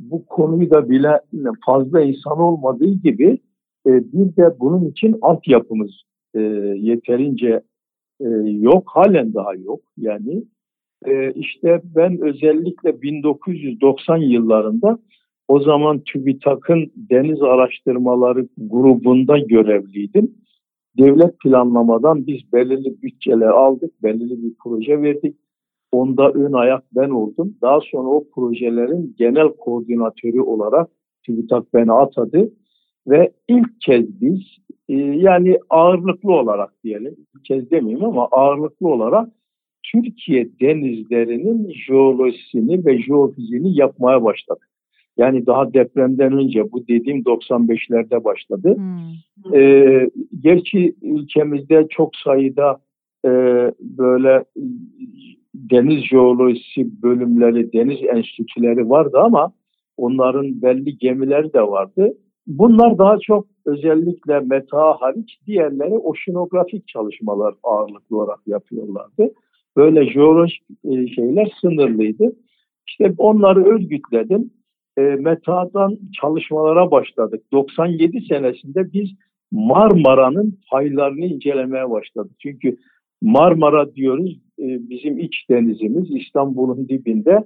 [0.00, 1.20] Bu konuyu da bile
[1.66, 3.38] fazla insan olmadığı gibi
[3.86, 5.90] e, bir de bunun için altyapımız
[6.34, 6.40] e,
[6.76, 7.60] yeterince
[8.20, 9.80] e, yok, halen daha yok.
[9.96, 10.44] Yani
[11.06, 14.98] e, işte ben özellikle 1990 yıllarında
[15.48, 20.34] o zaman TÜBİTAK'ın deniz araştırmaları grubunda görevliydim.
[20.98, 25.36] Devlet planlamadan biz belirli bütçeler aldık, belirli bir proje verdik.
[25.92, 27.56] Onda ön ayak ben oldum.
[27.62, 30.88] Daha sonra o projelerin genel koordinatörü olarak
[31.26, 32.50] TÜBİTAK beni atadı.
[33.06, 34.40] Ve ilk kez biz
[34.88, 39.28] e, yani ağırlıklı olarak diyelim, ilk kez demeyeyim ama ağırlıklı olarak
[39.92, 44.68] Türkiye denizlerinin jeolojisini ve jeofiziğini yapmaya başladık.
[45.16, 48.76] Yani daha depremden önce bu dediğim 95'lerde başladı.
[48.76, 49.54] Hmm.
[49.54, 52.78] Ee, gerçi ülkemizde çok sayıda
[53.24, 53.30] e,
[53.80, 54.44] böyle
[55.54, 59.52] deniz jeolojisi bölümleri, deniz enstitüleri vardı ama
[59.96, 62.14] onların belli gemileri de vardı.
[62.46, 69.32] Bunlar daha çok özellikle meta hariç diğerleri oşinografik çalışmalar ağırlıklı olarak yapıyorlardı.
[69.76, 72.32] Böyle jeolojik e, şeyler sınırlıydı.
[72.88, 74.50] İşte onları örgütledim.
[74.98, 77.42] E, metadan çalışmalara başladık.
[77.52, 79.10] 97 senesinde biz
[79.52, 82.32] Marmara'nın paylarını incelemeye başladık.
[82.38, 82.76] Çünkü
[83.22, 87.44] Marmara diyoruz e, bizim iç denizimiz İstanbul'un dibinde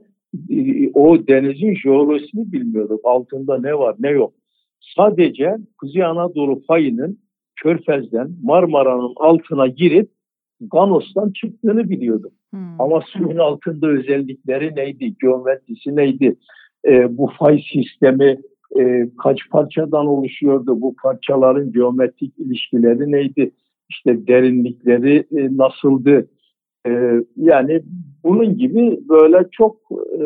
[0.50, 3.00] e, o denizin jeolojisini bilmiyorduk.
[3.04, 4.34] Altında ne var ne yok.
[4.96, 7.18] Sadece Kuzey Anadolu payının
[7.56, 10.10] Körfez'den Marmara'nın altına girip
[10.72, 12.30] Ganos'tan çıktığını biliyordum.
[12.50, 12.80] Hmm.
[12.80, 16.36] Ama suyun altında özellikleri neydi, geometrisi neydi,
[16.86, 18.40] e, bu fay sistemi
[18.80, 23.50] e, kaç parçadan oluşuyordu, bu parçaların geometrik ilişkileri neydi,
[23.90, 26.28] işte derinlikleri e, nasıldı.
[26.86, 26.90] E,
[27.36, 27.82] yani
[28.24, 30.20] bunun gibi böyle çok e,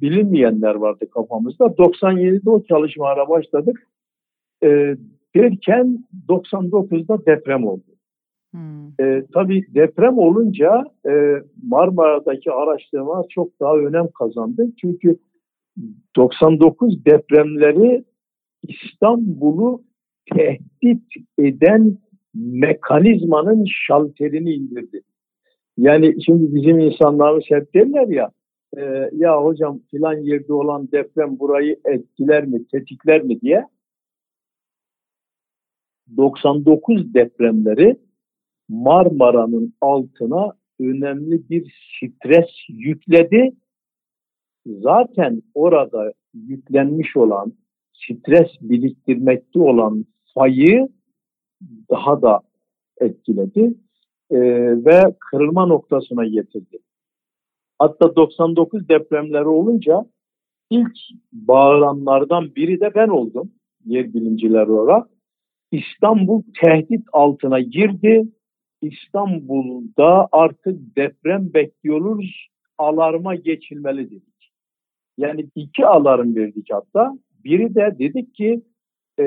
[0.00, 1.64] bilinmeyenler vardı kafamızda.
[1.64, 3.88] 97'de o çalışmalara başladık.
[4.64, 4.96] E,
[5.36, 7.91] derken 99'da deprem oldu.
[8.52, 8.88] Hmm.
[9.00, 14.68] E, tabii deprem olunca e, Marmara'daki araştırma çok daha önem kazandı.
[14.80, 15.18] Çünkü
[16.16, 18.04] 99 depremleri
[18.62, 19.82] İstanbul'u
[20.34, 21.02] tehdit
[21.38, 21.98] eden
[22.34, 25.00] mekanizmanın şalterini indirdi.
[25.78, 28.30] Yani şimdi bizim insanlarımız hep derler ya
[28.76, 33.66] e, ya hocam filan yerde olan deprem burayı etkiler mi, tetikler mi diye
[36.16, 37.96] 99 depremleri
[38.68, 43.52] Marmara'nın altına önemli bir stres yükledi.
[44.66, 47.52] Zaten orada yüklenmiş olan,
[47.92, 50.88] stres biriktirmekte olan fayı
[51.90, 52.40] daha da
[53.00, 53.74] etkiledi
[54.30, 54.38] e,
[54.84, 56.78] ve kırılma noktasına getirdi.
[57.78, 60.06] Hatta 99 depremleri olunca
[60.70, 60.96] ilk
[61.32, 63.52] bağıranlardan biri de ben oldum
[63.84, 65.08] yer bilimciler olarak.
[65.72, 68.28] İstanbul tehdit altına girdi
[68.82, 74.52] İstanbul'da artık deprem bekliyoruz, alarma geçilmeli dedik.
[75.18, 77.14] Yani iki alarm verdik hatta.
[77.44, 78.62] Biri de dedik ki
[79.20, 79.26] e,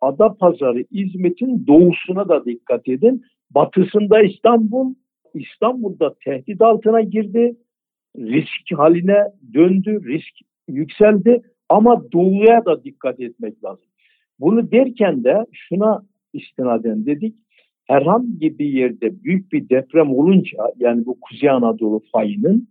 [0.00, 3.22] Adapazarı, İzmit'in doğusuna da dikkat edin.
[3.50, 4.94] Batısında İstanbul,
[5.34, 7.56] İstanbul'da tehdit altına girdi.
[8.18, 10.34] Risk haline döndü, risk
[10.68, 11.42] yükseldi.
[11.68, 13.86] Ama doğuya da dikkat etmek lazım.
[14.40, 17.43] Bunu derken de şuna istinaden dedik
[17.84, 22.68] herhangi bir yerde büyük bir deprem olunca yani bu Kuzey Anadolu fayının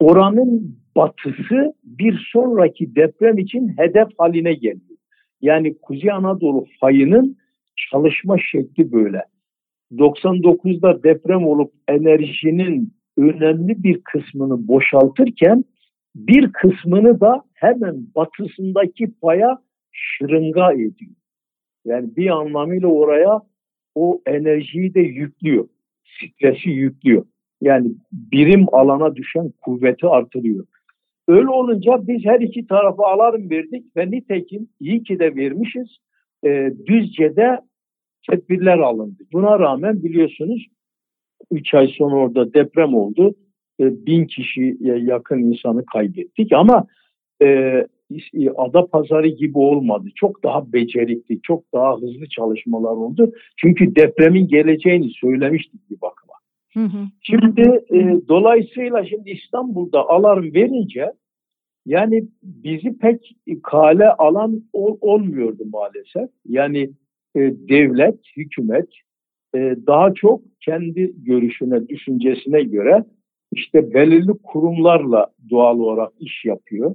[0.00, 4.98] oranın batısı bir sonraki deprem için hedef haline geliyor.
[5.40, 7.36] Yani Kuzey Anadolu fayının
[7.90, 9.22] çalışma şekli böyle.
[9.92, 15.64] 99'da deprem olup enerjinin önemli bir kısmını boşaltırken
[16.14, 19.58] bir kısmını da hemen batısındaki paya
[19.92, 21.14] şırınga ediyor.
[21.84, 23.40] Yani bir anlamıyla oraya
[23.94, 25.68] o enerjiyi de yüklüyor.
[26.04, 27.24] Stresi yüklüyor.
[27.60, 30.66] Yani birim alana düşen kuvveti artırıyor.
[31.28, 35.96] Öyle olunca biz her iki tarafa alarm verdik ve nitekim iyi ki de vermişiz.
[36.44, 37.60] E, Düzce'de
[38.30, 39.22] tedbirler alındı.
[39.32, 40.66] Buna rağmen biliyorsunuz
[41.50, 43.34] 3 ay sonra orada deprem oldu.
[43.80, 46.86] E, bin kişiye yakın insanı kaybettik ama
[47.42, 47.46] e,
[48.56, 50.08] ada pazarı gibi olmadı.
[50.14, 53.32] Çok daha becerikli, çok daha hızlı çalışmalar oldu.
[53.56, 56.34] Çünkü depremin geleceğini söylemiştik bir bakıma.
[56.74, 57.06] Hı hı.
[57.20, 61.12] Şimdi e, dolayısıyla şimdi İstanbul'da alarm verince
[61.86, 66.30] yani bizi pek kale alan ol, olmuyordu maalesef.
[66.48, 66.90] Yani
[67.36, 68.88] e, devlet, hükümet
[69.54, 73.04] e, daha çok kendi görüşüne, düşüncesine göre
[73.52, 76.94] işte belirli kurumlarla doğal olarak iş yapıyor.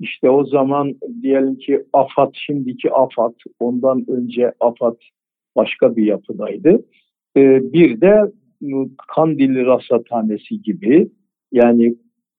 [0.00, 4.96] İşte o zaman diyelim ki AFAD, şimdiki AFAD, ondan önce AFAD
[5.56, 6.84] başka bir yapıdaydı.
[7.36, 8.32] Ee, bir de
[9.08, 11.08] Kandilli Rasathanesi gibi
[11.52, 11.94] yani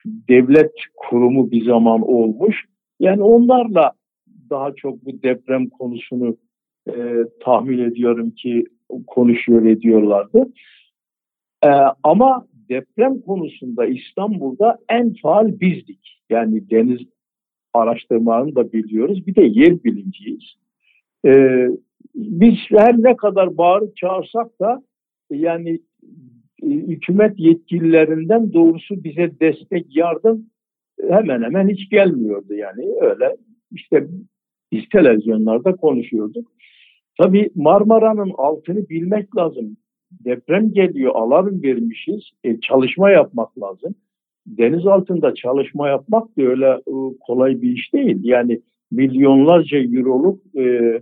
[0.05, 2.65] devlet kurumu bir zaman olmuş.
[2.99, 3.91] Yani onlarla
[4.49, 6.37] daha çok bu deprem konusunu
[6.89, 6.93] e,
[7.39, 8.65] tahmin ediyorum ki
[9.07, 10.47] konuşuyor ediyorlardı.
[11.63, 11.69] E,
[12.03, 16.21] ama deprem konusunda İstanbul'da en faal bizdik.
[16.29, 16.99] Yani deniz
[17.77, 19.27] araştırmalarını da biliyoruz.
[19.27, 20.43] Bir de yer bilinciyiz.
[21.25, 21.67] Ee,
[22.15, 24.83] biz her ne kadar bağırıp çağırsak da
[25.31, 25.79] yani
[26.63, 30.45] e, hükümet yetkililerinden doğrusu bize destek, yardım
[31.09, 32.85] hemen hemen hiç gelmiyordu yani.
[33.01, 33.35] Öyle
[33.71, 34.07] işte
[34.71, 36.51] biz televizyonlarda konuşuyorduk.
[37.17, 39.77] Tabii Marmara'nın altını bilmek lazım.
[40.11, 42.21] Deprem geliyor, alarm vermişiz.
[42.43, 43.95] E, çalışma yapmak lazım
[44.47, 46.93] deniz altında çalışma yapmak da öyle e,
[47.27, 48.19] kolay bir iş değil.
[48.23, 50.93] Yani milyonlarca euroluk e,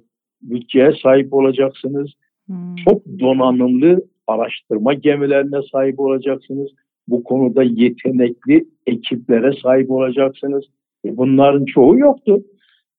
[0.41, 2.12] bütçeye sahip olacaksınız.
[2.47, 2.75] Hmm.
[2.75, 6.71] Çok donanımlı araştırma gemilerine sahip olacaksınız.
[7.08, 10.65] Bu konuda yetenekli ekiplere sahip olacaksınız.
[11.05, 12.43] E, bunların çoğu yoktu.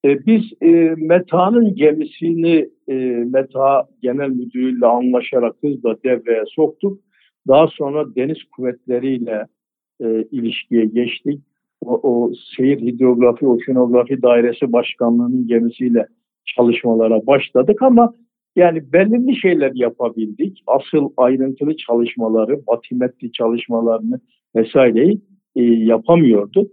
[0.04, 2.94] E, biz e, META'nın gemisini e,
[3.32, 7.00] META Genel Müdürü'yle anlaşarak hızla devreye soktuk.
[7.48, 9.46] Daha sonra deniz kuvvetleriyle
[10.00, 11.40] e, ilişkiye geçtik.
[11.80, 16.06] O, o Seyir Hidrografi Oşinografi Dairesi Başkanlığı'nın gemisiyle
[16.56, 18.14] çalışmalara başladık ama
[18.56, 20.62] yani belirli şeyler yapabildik.
[20.66, 24.20] Asıl ayrıntılı çalışmaları, batimetli çalışmalarını
[24.56, 25.20] vesaireyi
[25.56, 26.70] e, yapamıyorduk.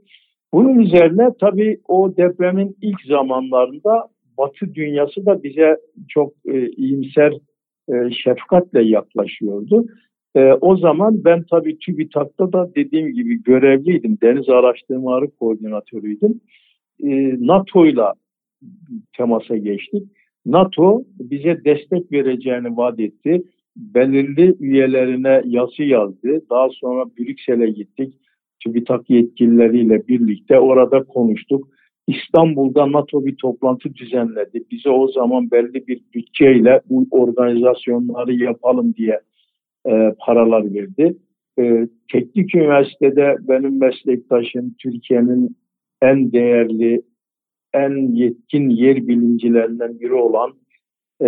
[0.54, 4.08] Bunun üzerine tabii o depremin ilk zamanlarında
[4.38, 5.78] Batı dünyası da bize
[6.10, 7.34] çok e, iyimser,
[7.90, 9.86] e, şefkatle yaklaşıyordu.
[10.36, 14.18] E, o zaman ben tabii TÜBİTAK'ta da dediğim gibi görevliydim.
[14.24, 16.42] Deniz Araştırmaları Koordinatörüydüm.
[17.04, 17.10] E,
[17.48, 18.14] NATO'yla
[19.18, 20.04] temasa geçtik.
[20.46, 23.44] NATO bize destek vereceğini vaat etti.
[23.76, 26.42] Belirli üyelerine yazı yazdı.
[26.50, 28.14] Daha sonra Brüksel'e gittik.
[28.64, 31.68] TÜBİTAK yetkilileriyle birlikte orada konuştuk.
[32.08, 34.64] İstanbul'da NATO bir toplantı düzenledi.
[34.72, 39.20] Bize o zaman belli bir bütçeyle bu organizasyonları yapalım diye
[39.88, 41.18] e, paralar verdi.
[41.60, 45.58] E, teknik üniversitede benim meslektaşım Türkiye'nin
[46.02, 47.02] en değerli,
[47.74, 50.54] en yetkin yer bilimcilerinden biri olan
[51.22, 51.28] e,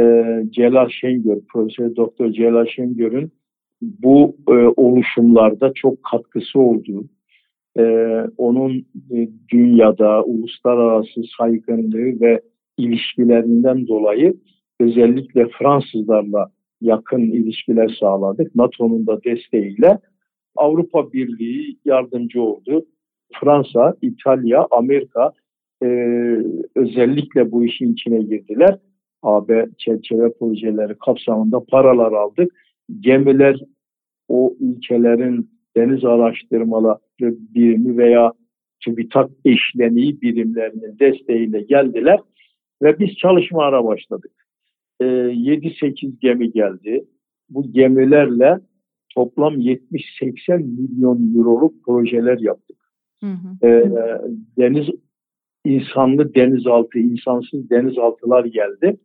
[0.49, 3.31] Celal Şengör, Profesör Doktor Celal Şengör'ün
[3.81, 7.05] bu e, oluşumlarda çok katkısı oldu.
[7.77, 7.83] E,
[8.37, 12.41] onun e, dünyada uluslararası saygınlığı ve
[12.77, 14.33] ilişkilerinden dolayı
[14.79, 18.55] özellikle Fransızlarla yakın ilişkiler sağladık.
[18.55, 19.99] NATO'nun da desteğiyle
[20.55, 22.85] Avrupa Birliği yardımcı oldu.
[23.39, 25.31] Fransa, İtalya, Amerika
[25.83, 25.87] e,
[26.75, 28.79] özellikle bu işin içine girdiler.
[29.23, 32.51] AB çerçeve projeleri kapsamında paralar aldık.
[32.99, 33.59] Gemiler
[34.27, 36.99] o ülkelerin deniz araştırmaları
[37.55, 38.31] birimi veya
[38.79, 42.19] TÜBİTAK eşleniği birimlerinin desteğiyle geldiler
[42.81, 44.44] ve biz çalışmalara başladık
[44.99, 47.05] e, 7-8 gemi geldi.
[47.49, 48.59] Bu gemilerle
[49.15, 52.77] toplam 70-80 milyon euroluk projeler yaptık.
[53.23, 53.67] Hı hı.
[53.67, 53.91] E,
[54.57, 54.87] deniz
[55.65, 58.97] insanlı denizaltı, insansız denizaltılar geldi.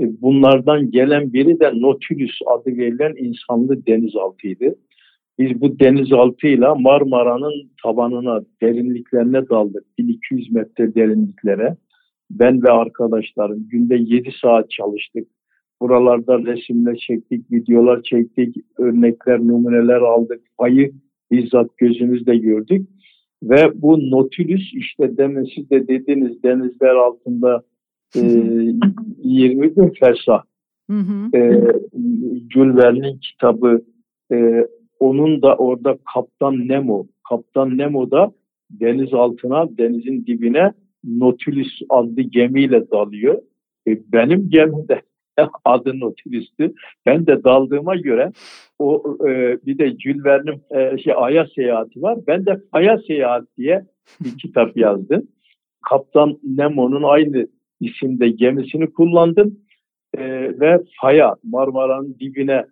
[0.00, 4.74] E, bunlardan gelen biri de Nautilus adı verilen insanlı denizaltıydı.
[5.38, 9.98] Biz bu denizaltıyla Marmara'nın tabanına, derinliklerine daldık.
[9.98, 11.76] 1200 metre derinliklere.
[12.30, 15.28] Ben ve arkadaşlarım günde 7 saat çalıştık.
[15.80, 20.40] Buralarda resimler çektik, videolar çektik, örnekler, numuneler aldık.
[20.58, 20.92] Payı
[21.30, 22.88] bizzat gözümüzle gördük.
[23.42, 27.62] Ve bu Nautilus işte demin siz de dediniz denizler altında
[28.16, 28.20] e,
[29.22, 30.42] 20 bin fersah.
[31.34, 31.60] E,
[32.50, 33.82] Jules kitabı
[34.32, 34.66] e,
[35.00, 37.06] onun da orada Kaptan Nemo.
[37.28, 38.32] Kaptan Nemo da
[38.70, 40.72] deniz altına, denizin dibine
[41.04, 43.38] Nautilus adlı gemiyle dalıyor.
[43.88, 45.02] E, benim gemimde
[45.64, 46.74] adı Nautilus'tu.
[47.06, 48.32] Ben de daldığıma göre
[48.78, 52.18] o e, bir de Jules Verne'in e, şey Ay'a seyahati var.
[52.26, 53.86] Ben de Ay'a seyahat diye
[54.20, 55.28] bir kitap yazdım.
[55.88, 57.48] Kaptan Nemo'nun aynı
[57.80, 59.58] isimde gemisini kullandım
[60.18, 60.22] e,
[60.60, 62.66] ve Faya Marmara'nın dibine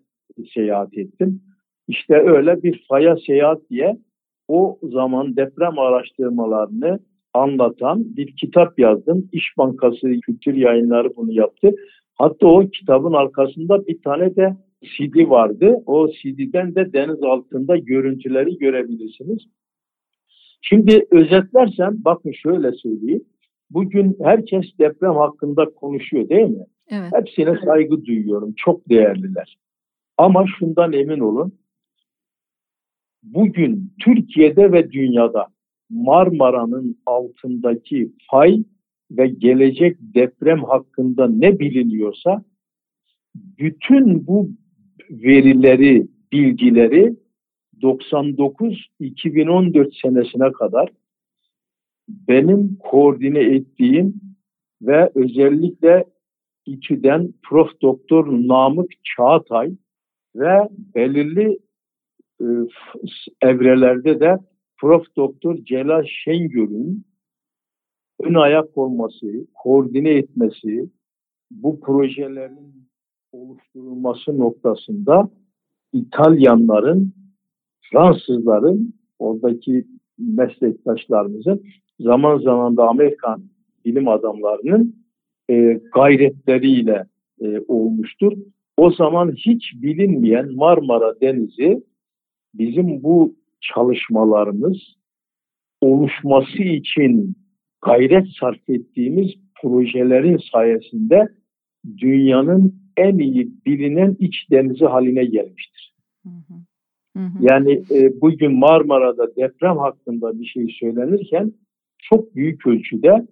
[0.55, 1.43] seyahat ettim.
[1.89, 3.97] İşte öyle bir Faya seyahat diye
[4.49, 6.99] o zaman deprem araştırmalarını
[7.35, 9.29] anlatan bir kitap yazdım.
[9.33, 11.71] İş Bankası Kültür Yayınları bunu yaptı.
[12.15, 15.83] Hatta o kitabın arkasında bir tane de CD vardı.
[15.87, 19.39] O CD'den de deniz altında görüntüleri görebilirsiniz.
[20.63, 23.25] Şimdi özetlersem bakın şöyle söyleyeyim.
[23.71, 26.65] Bugün herkes deprem hakkında konuşuyor değil mi?
[26.89, 27.13] Evet.
[27.13, 28.55] Hepsine saygı duyuyorum.
[28.57, 29.59] Çok değerliler.
[30.19, 31.53] Ama şundan emin olun.
[33.23, 35.47] Bugün Türkiye'de ve dünyada
[35.91, 38.65] Marmara'nın altındaki fay
[39.17, 42.45] ve gelecek deprem hakkında ne biliniyorsa
[43.35, 44.51] bütün bu
[45.11, 47.17] verileri, bilgileri
[47.83, 50.89] 99-2014 senesine kadar
[52.09, 54.21] benim koordine ettiğim
[54.83, 56.05] ve özellikle
[56.67, 57.81] İTÜ'den Prof.
[57.83, 59.73] Doktor Namık Çağatay
[60.37, 61.59] ve belirli
[62.41, 62.47] e,
[63.43, 64.39] evrelerde de
[64.81, 65.17] Prof.
[65.17, 67.05] Doktor Celal Şengör'ün
[68.21, 70.91] ön ayak olması, koordine etmesi,
[71.51, 72.89] bu projelerin
[73.33, 75.31] oluşturulması noktasında
[75.93, 77.13] İtalyanların,
[77.91, 79.87] Fransızların, oradaki
[80.19, 81.63] meslektaşlarımızın
[82.01, 83.43] zaman zaman da Amerikan
[83.85, 84.97] bilim adamlarının
[85.51, 87.05] e, gayretleriyle
[87.41, 88.33] e, olmuştur.
[88.77, 91.83] O zaman hiç bilinmeyen Marmara Denizi
[92.55, 94.79] bizim bu çalışmalarımız
[95.81, 97.37] oluşması için
[97.85, 99.31] gayret sarf ettiğimiz
[99.63, 101.29] projelerin sayesinde
[101.99, 105.95] dünyanın en iyi bilinen iç denizi haline gelmiştir.
[106.23, 106.55] Hı hı.
[107.17, 107.39] Hı hı.
[107.41, 111.53] Yani e, bugün Marmara'da deprem hakkında bir şey söylenirken
[111.99, 113.27] çok büyük ölçüde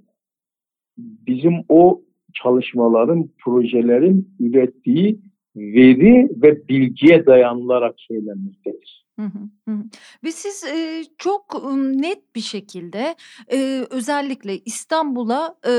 [0.98, 2.02] bizim o
[2.34, 5.20] çalışmaların, projelerin ürettiği
[5.56, 9.01] veri ve bilgiye dayanılarak söylenmektedir.
[10.24, 13.16] Ve siz e, çok net bir şekilde
[13.52, 15.72] e, özellikle İstanbul'a e,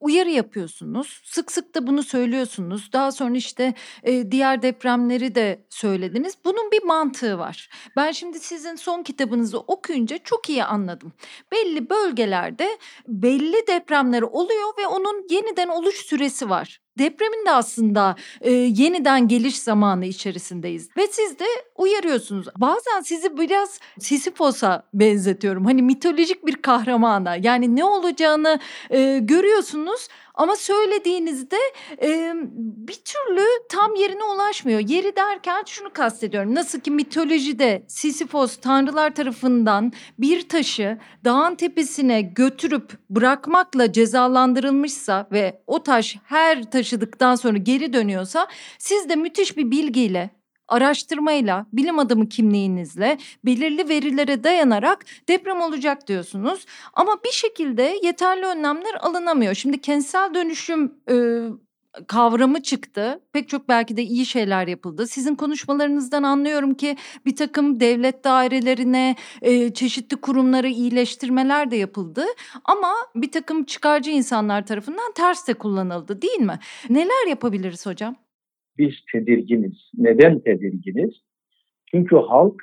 [0.00, 1.20] uyarı yapıyorsunuz.
[1.24, 2.92] Sık sık da bunu söylüyorsunuz.
[2.92, 6.34] Daha sonra işte e, diğer depremleri de söylediniz.
[6.44, 7.68] Bunun bir mantığı var.
[7.96, 11.12] Ben şimdi sizin son kitabınızı okuyunca çok iyi anladım.
[11.52, 12.78] Belli bölgelerde
[13.08, 16.83] belli depremler oluyor ve onun yeniden oluş süresi var.
[16.98, 20.88] Depremin de aslında e, yeniden geliş zamanı içerisindeyiz.
[20.96, 21.44] Ve siz de
[21.76, 22.46] uyarıyorsunuz.
[22.56, 25.64] Bazen sizi biraz Sisyphos'a benzetiyorum.
[25.64, 27.36] Hani mitolojik bir kahramana.
[27.36, 28.58] Yani ne olacağını
[28.90, 31.56] e, görüyorsunuz ama söylediğinizde
[32.02, 34.80] e, bir türlü tam yerine ulaşmıyor.
[34.80, 36.54] Yeri derken şunu kastediyorum.
[36.54, 45.82] Nasıl ki mitolojide Sisyphos tanrılar tarafından bir taşı dağın tepesine götürüp bırakmakla cezalandırılmışsa ve o
[45.82, 50.30] taş her taşıdıktan sonra geri dönüyorsa siz de müthiş bir bilgiyle
[50.68, 56.66] araştırmayla, bilim adamı kimliğinizle belirli verilere dayanarak deprem olacak diyorsunuz.
[56.92, 59.54] Ama bir şekilde yeterli önlemler alınamıyor.
[59.54, 61.14] Şimdi kentsel dönüşüm e,
[62.06, 63.20] kavramı çıktı.
[63.32, 65.06] Pek çok belki de iyi şeyler yapıldı.
[65.06, 66.96] Sizin konuşmalarınızdan anlıyorum ki
[67.26, 72.24] bir takım devlet dairelerine, e, çeşitli kurumlara iyileştirmeler de yapıldı.
[72.64, 76.58] Ama bir takım çıkarcı insanlar tarafından ters de kullanıldı değil mi?
[76.90, 78.23] Neler yapabiliriz hocam?
[78.78, 79.90] Biz tedirginiz.
[79.98, 81.14] Neden tedirginiz?
[81.90, 82.62] Çünkü halk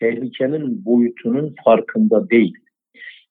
[0.00, 2.54] tehlikenin boyutunun farkında değil.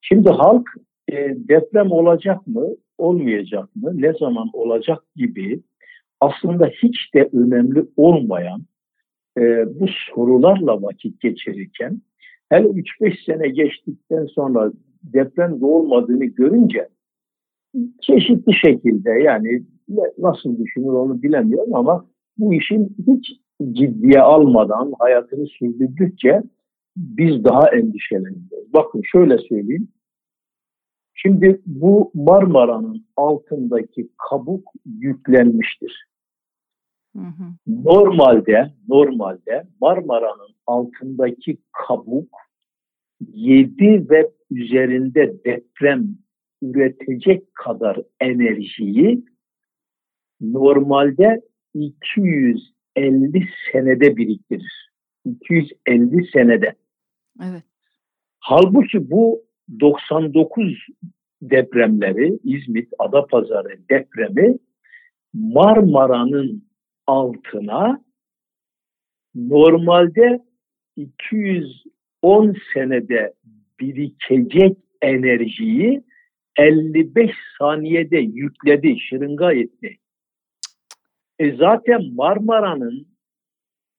[0.01, 0.69] Şimdi halk
[1.11, 2.67] e, deprem olacak mı,
[2.97, 5.59] olmayacak mı, ne zaman olacak gibi
[6.19, 8.61] aslında hiç de önemli olmayan
[9.37, 9.41] e,
[9.79, 12.01] bu sorularla vakit geçirirken
[12.49, 14.71] hele 3-5 sene geçtikten sonra
[15.03, 16.87] deprem de olmadığını görünce
[18.01, 19.63] çeşitli şekilde yani
[20.17, 22.05] nasıl düşünür onu bilemiyorum ama
[22.37, 23.31] bu işin hiç
[23.71, 26.43] ciddiye almadan hayatını sürdürdükçe
[26.97, 28.73] biz daha endişeleniyoruz.
[28.73, 29.87] Bakın şöyle söyleyeyim.
[31.13, 36.09] Şimdi bu Marmara'nın altındaki kabuk yüklenmiştir.
[37.15, 37.43] Hı hı.
[37.67, 42.29] Normalde normalde Marmara'nın altındaki kabuk
[43.33, 46.07] 7 ve üzerinde deprem
[46.61, 49.25] üretecek kadar enerjiyi
[50.41, 51.41] normalde
[51.73, 54.89] 250 senede biriktirir.
[55.25, 56.75] 250 senede.
[57.43, 57.63] Evet.
[58.39, 59.43] Halbuki bu
[59.79, 60.87] 99
[61.41, 64.57] depremleri, İzmit, Adapazarı depremi
[65.33, 66.69] Marmara'nın
[67.07, 68.03] altına
[69.35, 70.39] normalde
[70.95, 73.33] 210 senede
[73.79, 76.03] birikecek enerjiyi
[76.57, 79.97] 55 saniyede yükledi, şırınga etti.
[81.39, 83.07] E zaten Marmara'nın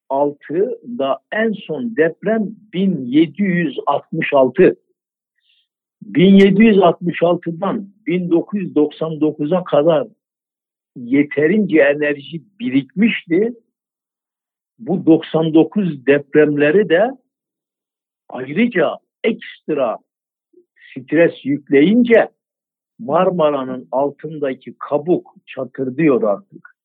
[0.09, 4.77] altında en son deprem 1766.
[6.13, 10.09] 1766'dan 1999'a kadar
[10.97, 13.53] yeterince enerji birikmişti.
[14.79, 17.11] Bu 99 depremleri de
[18.29, 18.91] ayrıca
[19.25, 19.99] ekstra
[20.91, 22.29] stres yükleyince
[22.99, 26.80] Marmara'nın altındaki kabuk çatırdıyor artık.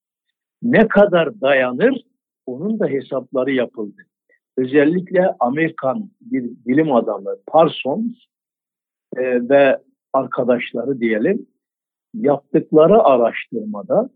[0.66, 2.02] Ne kadar dayanır
[2.46, 4.02] onun da hesapları yapıldı.
[4.58, 8.16] Özellikle Amerikan bir bilim adamı Parsons
[9.18, 9.82] e, ve
[10.14, 11.48] arkadaşları diyelim
[12.14, 14.10] yaptıkları araştırmada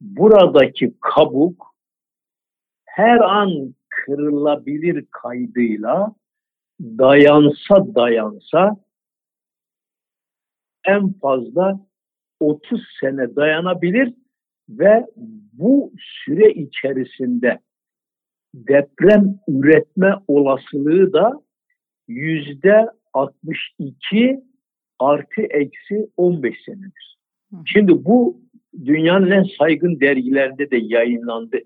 [0.00, 1.74] buradaki kabuk
[2.84, 6.14] her an kırılabilir kaydıyla
[6.80, 8.76] dayansa dayansa
[10.84, 11.80] en fazla
[12.40, 14.14] 30 sene dayanabilir
[14.68, 15.06] ve
[15.52, 17.58] bu süre içerisinde
[18.54, 21.32] deprem üretme olasılığı da
[22.08, 24.40] yüzde 62
[24.98, 27.18] artı eksi 15 senedir.
[27.66, 28.40] Şimdi bu
[28.84, 31.56] dünyanın en saygın dergilerinde de yayınlandı.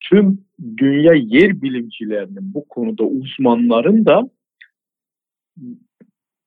[0.00, 0.44] Tüm
[0.76, 4.30] dünya yer bilimcilerinin bu konuda uzmanların da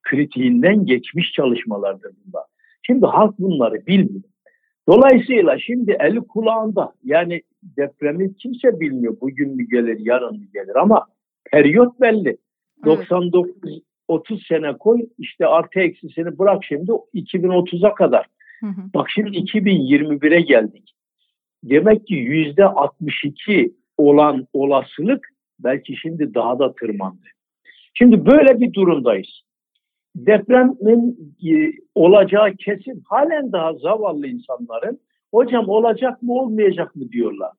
[0.04, 2.44] kritiğinden geçmiş çalışmalardır bunlar.
[2.82, 4.31] Şimdi halk bunları bilmiyor.
[4.88, 9.18] Dolayısıyla şimdi eli kulağında yani depremi kimse bilmiyor.
[9.22, 11.08] Bugün mü gelir, yarın mı gelir ama
[11.52, 12.38] periyot belli.
[12.86, 18.26] 99 30 sene koy işte artı eksisini bırak şimdi 2030'a kadar.
[18.60, 18.82] Hı hı.
[18.94, 20.94] Bak şimdi 2021'e geldik.
[21.64, 25.28] Demek ki yüzde 62 olan olasılık
[25.60, 27.26] belki şimdi daha da tırmandı.
[27.94, 29.42] Şimdi böyle bir durumdayız.
[30.16, 33.04] Depremin e, olacağı kesin.
[33.06, 35.00] Halen daha zavallı insanların
[35.34, 37.52] hocam olacak mı olmayacak mı diyorlar.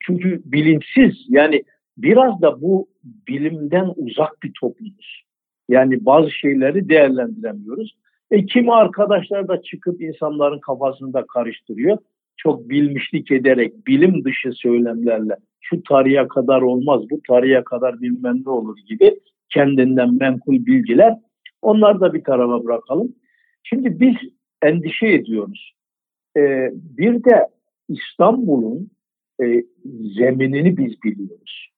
[0.00, 1.62] Çünkü bilinçsiz yani
[1.96, 2.88] biraz da bu
[3.28, 5.22] bilimden uzak bir toplumuz.
[5.68, 7.96] Yani bazı şeyleri değerlendiremiyoruz.
[8.30, 11.98] E kimi arkadaşlar da çıkıp insanların kafasında karıştırıyor.
[12.36, 18.50] Çok bilmişlik ederek bilim dışı söylemlerle şu tarihe kadar olmaz, bu tarihe kadar bilmem ne
[18.50, 21.14] olur gibi kendinden menkul bilgiler.
[21.62, 23.14] Onları da bir tarafa bırakalım.
[23.62, 24.14] Şimdi biz
[24.62, 25.72] endişe ediyoruz.
[26.36, 27.48] Ee, bir de
[27.88, 28.90] İstanbul'un
[29.42, 29.64] e,
[30.18, 31.68] zeminini biz biliyoruz.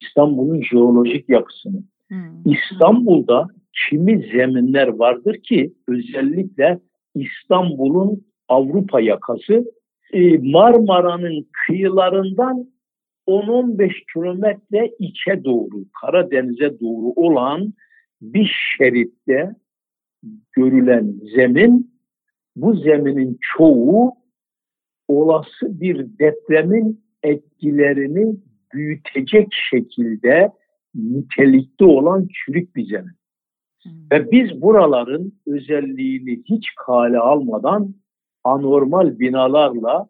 [0.00, 1.82] İstanbul'un jeolojik yapısını.
[2.08, 2.52] Hmm.
[2.52, 3.48] İstanbul'da
[3.88, 6.80] kimi zeminler vardır ki özellikle
[7.14, 9.64] İstanbul'un Avrupa yakası
[10.12, 12.68] e, Marmara'nın kıyılarından
[13.26, 17.72] 10-15 kilometre içe doğru, Karadeniz'e doğru olan
[18.20, 19.54] bir şeritte
[20.52, 21.98] görülen zemin,
[22.56, 24.14] bu zeminin çoğu
[25.08, 28.36] olası bir depremin etkilerini
[28.72, 30.52] büyütecek şekilde
[30.94, 33.18] nitelikte olan çürük bir zemin.
[33.82, 33.92] Hmm.
[34.12, 37.94] Ve biz buraların özelliğini hiç kale almadan
[38.44, 40.08] anormal binalarla,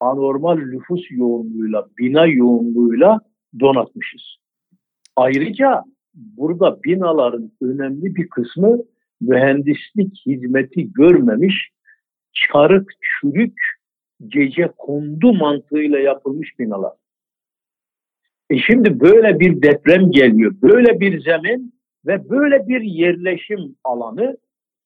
[0.00, 3.20] anormal nüfus yoğunluğuyla, bina yoğunluğuyla
[3.60, 4.36] donatmışız.
[5.16, 5.84] Ayrıca
[6.14, 8.78] burada binaların önemli bir kısmı
[9.20, 11.70] mühendislik hizmeti görmemiş,
[12.32, 13.58] çarık, çürük,
[14.28, 16.92] gece kondu mantığıyla yapılmış binalar.
[18.50, 21.74] E şimdi böyle bir deprem geliyor, böyle bir zemin
[22.06, 24.36] ve böyle bir yerleşim alanı.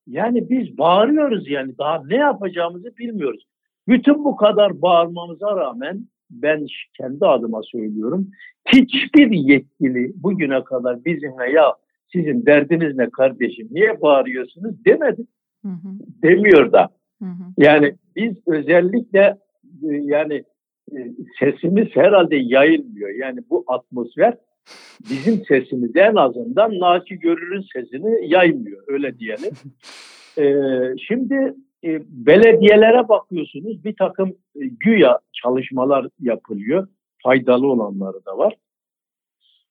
[0.06, 3.46] Yani biz bağırıyoruz yani daha ne yapacağımızı bilmiyoruz.
[3.88, 6.66] Bütün bu kadar bağırmamıza rağmen ben
[6.96, 8.30] kendi adıma söylüyorum.
[8.72, 11.74] Hiçbir yetkili bugüne kadar bizimle ya
[12.12, 15.22] sizin derdiniz ne kardeşim niye bağırıyorsunuz demedi.
[15.64, 15.88] Hı hı.
[16.22, 16.88] Demiyor da.
[17.22, 17.44] Hı hı.
[17.58, 19.38] Yani biz özellikle
[19.82, 20.44] e, yani
[20.92, 20.98] e,
[21.40, 23.10] sesimiz herhalde yayılmıyor.
[23.10, 24.34] Yani bu atmosfer
[25.10, 28.82] bizim sesimizi en azından Naci Görür'ün sesini yaymıyor.
[28.86, 29.52] Öyle diyelim.
[30.38, 31.54] Ee, şimdi
[31.84, 36.88] e, belediyelere bakıyorsunuz bir takım e, güya çalışmalar yapılıyor.
[37.22, 38.54] Faydalı olanları da var.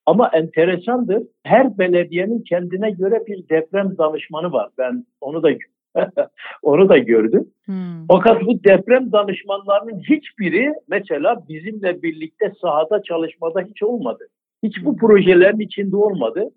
[0.06, 1.24] Ama enteresandır.
[1.44, 4.70] Her belediyenin kendine göre bir deprem danışmanı var.
[4.78, 5.50] Ben onu da
[6.62, 7.48] onu da gördüm.
[7.66, 8.08] Hmm.
[8.08, 14.28] Fakat bu deprem danışmanlarının hiçbiri mesela bizimle birlikte sahada çalışmada hiç olmadı.
[14.64, 14.98] Hiç bu hmm.
[14.98, 16.50] projelerin içinde olmadı.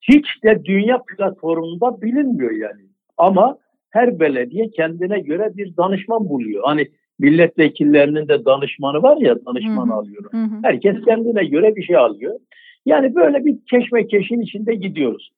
[0.00, 2.82] Hiç de dünya platformunda bilinmiyor yani.
[3.18, 3.58] Ama
[3.92, 6.62] her belediye kendine göre bir danışman buluyor.
[6.64, 6.88] Hani
[7.18, 10.24] milletvekillerinin de danışmanı var ya danışman hı alıyor.
[10.62, 12.40] Herkes kendine göre bir şey alıyor.
[12.86, 15.30] Yani böyle bir keşmekeşin içinde gidiyoruz.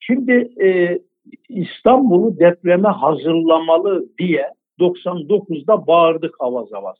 [0.00, 0.98] Şimdi e,
[1.48, 4.46] İstanbul'u depreme hazırlamalı diye
[4.80, 6.96] 99'da bağırdık avaz avaz.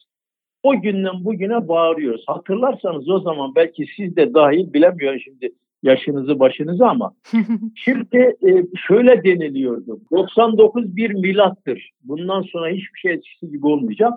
[0.63, 2.25] O günden bugüne bağırıyoruz.
[2.27, 5.51] Hatırlarsanız o zaman belki siz de dahil bilemiyorum şimdi
[5.83, 7.15] yaşınızı başınızı ama
[7.75, 8.51] şimdi e,
[8.89, 10.01] şöyle deniliyordu.
[10.13, 11.91] 99 bir milattır.
[12.05, 14.13] Bundan sonra hiçbir şey eskisi gibi olmayacak.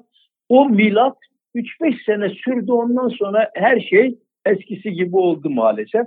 [0.49, 1.17] O milat
[1.55, 6.05] 3-5 sene sürdü ondan sonra her şey eskisi gibi oldu maalesef.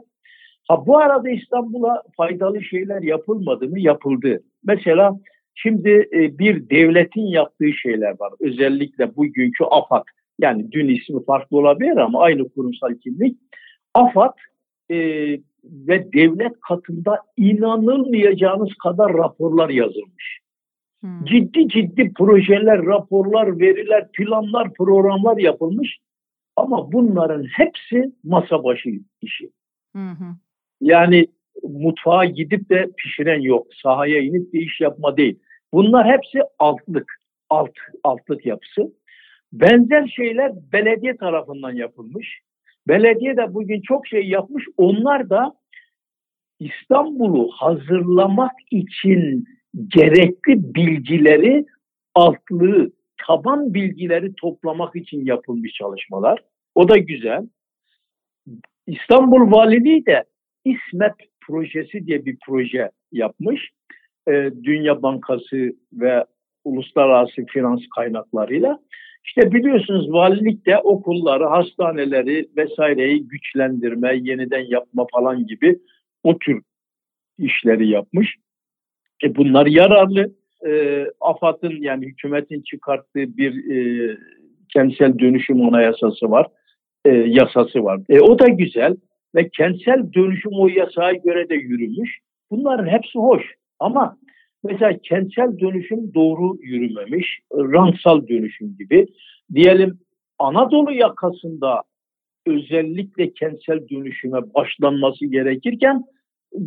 [0.69, 3.81] Ha bu arada İstanbul'a faydalı şeyler yapılmadı mı?
[3.81, 4.43] Yapıldı.
[4.65, 5.19] Mesela
[5.55, 8.33] şimdi e, bir devletin yaptığı şeyler var.
[8.41, 10.05] Özellikle bugünkü AFAD.
[10.39, 13.39] Yani dün ismi farklı olabilir ama aynı kurumsal kimlik.
[13.95, 14.33] AFAD
[14.93, 14.97] e,
[15.65, 20.39] ve devlet katında inanılmayacağınız kadar raporlar yazılmış.
[21.01, 21.25] Hmm.
[21.25, 25.99] Ciddi ciddi projeler, raporlar, veriler, planlar, programlar yapılmış.
[26.57, 28.91] Ama bunların hepsi masa başı
[29.23, 29.51] işi.
[29.97, 30.17] Hı
[30.81, 31.27] Yani
[31.63, 33.67] mutfağa gidip de pişiren yok.
[33.83, 35.39] Sahaya inip bir iş yapma değil.
[35.73, 37.23] Bunlar hepsi altlık.
[37.51, 37.73] Alt,
[38.05, 38.93] altlık yapısı.
[39.53, 42.41] Benzer şeyler belediye tarafından yapılmış.
[42.89, 44.65] Belediye de bugün çok şey yapmış.
[44.77, 45.55] Onlar da
[46.61, 49.45] İstanbul'u hazırlamak için
[49.89, 51.67] gerekli bilgileri
[52.15, 52.93] altlığı,
[53.27, 56.43] taban bilgileri toplamak için yapılmış çalışmalar.
[56.75, 57.47] O da güzel.
[58.87, 60.25] İstanbul Valiliği de
[60.65, 63.71] İSMET projesi diye bir proje yapmış.
[64.29, 66.25] Ee, Dünya Bankası ve
[66.65, 68.79] uluslararası finans kaynaklarıyla.
[69.25, 75.79] İşte biliyorsunuz valilikte okulları, hastaneleri vesaireyi güçlendirme, yeniden yapma falan gibi
[76.23, 76.63] o tür
[77.39, 78.37] işleri yapmış.
[79.25, 80.33] E bunlar yararlı.
[80.67, 84.17] E, AFAD'ın yani hükümetin çıkarttığı bir e,
[84.69, 86.47] kentsel dönüşüm anayasası var.
[87.05, 88.01] E, yasası var.
[88.09, 88.97] E, o da güzel
[89.35, 92.19] ve kentsel dönüşüm o yasaya göre de yürümüş.
[92.51, 93.43] Bunların hepsi hoş
[93.79, 94.17] ama
[94.65, 97.41] mesela kentsel dönüşüm doğru yürümemiş.
[97.53, 99.07] Rantsal dönüşüm gibi.
[99.55, 99.99] Diyelim
[100.39, 101.83] Anadolu yakasında
[102.47, 106.05] özellikle kentsel dönüşüme başlanması gerekirken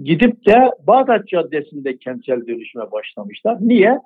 [0.04, 3.58] gidip de Bağdat Caddesi'nde kentsel dönüşüme başlamışlar.
[3.62, 4.00] Niye?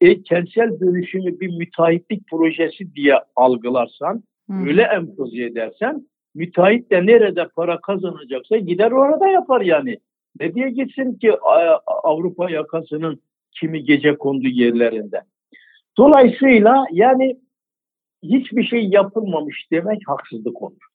[0.00, 4.66] E, kentsel dönüşümü bir müteahhitlik projesi diye algılarsan, hmm.
[4.66, 9.98] öyle empoze edersen, müteahhit de nerede para kazanacaksa gider orada yapar yani.
[10.40, 11.32] Ne diye gitsin ki
[11.86, 13.20] Avrupa yakasının
[13.60, 15.20] kimi gece kondu yerlerinde.
[15.98, 17.36] Dolayısıyla yani
[18.22, 20.86] hiçbir şey yapılmamış demek haksızlık olur.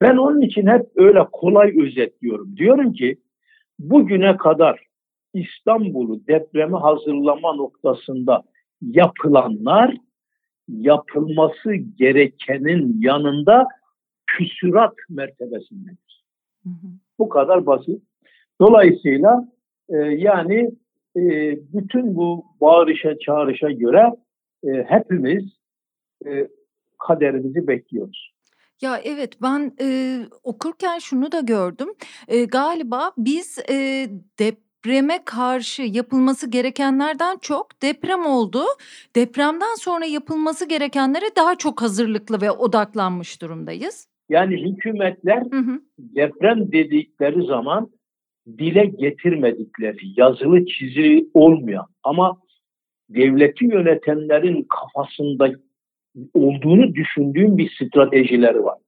[0.00, 2.56] Ben onun için hep öyle kolay özetliyorum.
[2.56, 3.16] Diyorum ki
[3.78, 4.80] bugüne kadar
[5.34, 8.42] İstanbul'u depreme hazırlama noktasında
[8.82, 9.96] yapılanlar
[10.68, 13.68] yapılması gerekenin yanında
[14.26, 16.24] küsurat mertebesindedir.
[16.62, 16.86] Hı hı.
[17.18, 18.02] Bu kadar basit.
[18.60, 19.48] Dolayısıyla
[19.88, 20.70] e, yani
[21.16, 21.20] e,
[21.72, 24.10] bütün bu bağırışa çağrışa göre
[24.64, 25.44] e, hepimiz
[26.26, 26.48] e,
[26.98, 28.30] kaderimizi bekliyoruz.
[28.82, 31.88] Ya evet ben e, okurken şunu da gördüm.
[32.28, 34.06] E, galiba biz e,
[34.38, 38.62] depreme karşı yapılması gerekenlerden çok deprem oldu.
[39.16, 44.08] Depremden sonra yapılması gerekenlere daha çok hazırlıklı ve odaklanmış durumdayız.
[44.28, 45.80] Yani hükümetler hı hı.
[45.98, 47.90] deprem dedikleri zaman
[48.58, 52.36] dile getirmedikleri, yazılı çizili olmayan ama
[53.08, 55.50] devleti yönetenlerin kafasında
[56.34, 58.78] olduğunu düşündüğüm bir stratejileri var.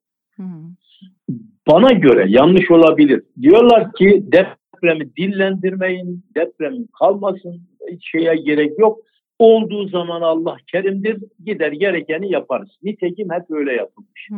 [1.69, 3.23] Bana göre yanlış olabilir.
[3.43, 7.61] Diyorlar ki depremi dillendirmeyin, deprem kalmasın,
[8.01, 8.99] şeye gerek yok.
[9.39, 12.69] Olduğu zaman Allah kerimdir, gider gerekeni yaparız.
[12.83, 14.29] Nitekim hep öyle yapılmış.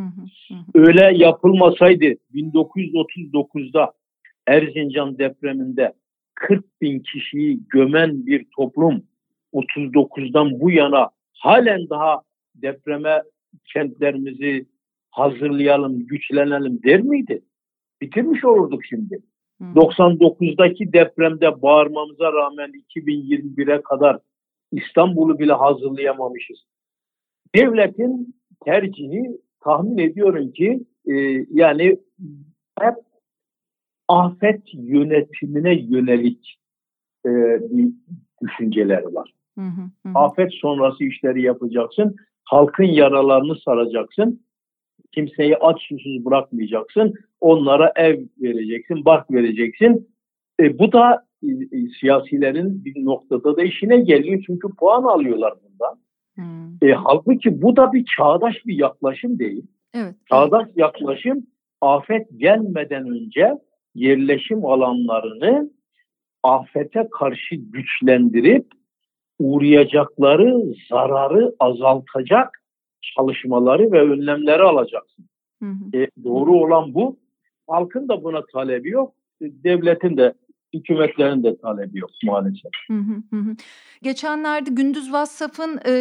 [0.75, 2.05] Öyle yapılmasaydı
[2.35, 3.93] 1939'da
[4.47, 5.93] Erzincan depreminde
[6.35, 9.03] 40 bin kişiyi gömen bir toplum
[9.53, 12.23] 39'dan bu yana halen daha
[12.55, 13.23] depreme
[13.73, 14.67] kentlerimizi
[15.11, 17.43] hazırlayalım, güçlenelim der miydi?
[18.01, 19.19] Bitirmiş olurduk şimdi.
[19.61, 19.65] Hı.
[19.65, 24.19] 99'daki depremde bağırmamıza rağmen 2021'e kadar
[24.73, 26.59] İstanbul'u bile hazırlayamamışız.
[27.55, 28.35] Devletin
[28.65, 31.15] tercihi tahmin ediyorum ki e,
[31.51, 31.99] yani
[32.81, 32.95] hep
[34.09, 36.59] afet yönetimine yönelik
[37.27, 37.31] e,
[37.61, 37.93] bir
[38.43, 39.35] düşünceleri var.
[39.59, 40.13] Hı hı hı.
[40.15, 42.17] Afet sonrası işleri yapacaksın.
[42.45, 44.45] Halkın yaralarını saracaksın.
[45.13, 47.15] Kimseyi aç susuz bırakmayacaksın.
[47.41, 50.09] Onlara ev vereceksin, bark vereceksin.
[50.61, 54.43] E, bu da e, e, siyasilerin bir noktada da işine geliyor.
[54.47, 55.99] Çünkü puan alıyorlar bundan.
[56.35, 56.89] Hmm.
[56.89, 59.67] E, halbuki bu da bir çağdaş bir yaklaşım değil.
[59.95, 60.15] Evet.
[60.29, 61.47] Çağdaş yaklaşım
[61.81, 63.59] afet gelmeden önce
[63.95, 65.71] yerleşim alanlarını
[66.43, 68.67] afete karşı güçlendirip
[69.39, 72.63] uğrayacakları zararı azaltacak
[73.03, 75.27] çalışmaları ve önlemleri alacaksın.
[75.63, 75.99] Hı hı.
[75.99, 77.17] E, doğru olan bu.
[77.69, 79.15] Halkın da buna talebi yok.
[79.41, 80.35] Devletin de
[80.75, 82.70] hükümetlerin de talebi yok maalesef.
[82.91, 83.57] Hı hı hı.
[84.03, 85.95] Geçenlerde Gündüz Vassaf'ın e,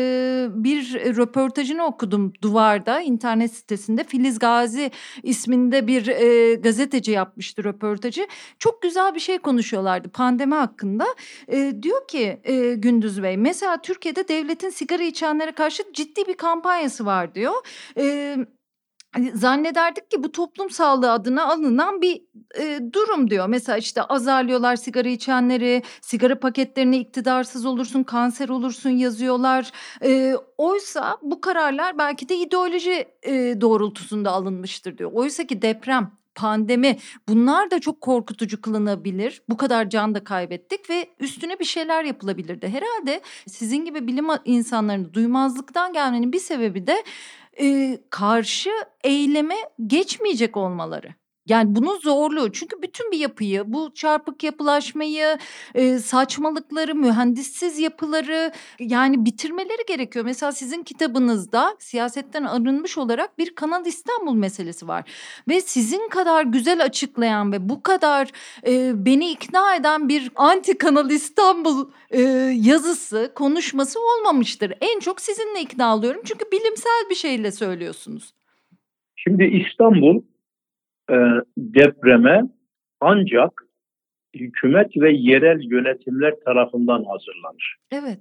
[0.51, 4.03] bir röportajını okudum duvarda internet sitesinde.
[4.03, 4.91] Filiz Gazi
[5.23, 8.27] isminde bir e, gazeteci yapmıştı röportajı.
[8.59, 11.05] Çok güzel bir şey konuşuyorlardı pandemi hakkında.
[11.47, 17.05] E, diyor ki e, Gündüz Bey mesela Türkiye'de devletin sigara içenlere karşı ciddi bir kampanyası
[17.05, 17.53] var diyor.
[17.97, 18.45] E, Hani
[19.33, 22.21] zannederdik ki bu toplum sağlığı adına alınan bir
[22.59, 23.47] e, durum diyor.
[23.47, 29.71] Mesela işte azarlıyorlar sigara içenleri, sigara paketlerine iktidarsız olursun, kanser olursun yazıyorlar.
[30.03, 35.11] E, oysa bu kararlar belki de ideoloji e, doğrultusunda alınmıştır diyor.
[35.13, 36.97] Oysa ki deprem, pandemi
[37.29, 39.41] bunlar da çok korkutucu kılınabilir.
[39.49, 42.67] Bu kadar can da kaybettik ve üstüne bir şeyler yapılabilirdi.
[42.67, 47.03] Herhalde sizin gibi bilim insanlarının duymazlıktan gelmenin bir sebebi de
[47.61, 48.69] e, karşı
[49.03, 49.55] eyleme
[49.87, 51.15] geçmeyecek olmaları.
[51.47, 55.37] Yani bunun zorluğu çünkü bütün bir yapıyı bu çarpık yapılaşmayı
[55.75, 60.25] e, saçmalıkları mühendissiz yapıları yani bitirmeleri gerekiyor.
[60.25, 65.09] Mesela sizin kitabınızda siyasetten arınmış olarak bir Kanal İstanbul meselesi var.
[65.47, 68.31] Ve sizin kadar güzel açıklayan ve bu kadar
[68.67, 72.21] e, beni ikna eden bir anti Kanal İstanbul e,
[72.55, 74.73] yazısı konuşması olmamıştır.
[74.81, 78.33] En çok sizinle ikna oluyorum çünkü bilimsel bir şeyle söylüyorsunuz.
[79.15, 80.21] Şimdi İstanbul
[81.11, 81.15] e,
[81.57, 82.41] depreme
[82.99, 83.63] ancak
[84.35, 87.75] hükümet ve yerel yönetimler tarafından hazırlanır.
[87.91, 88.19] Evet.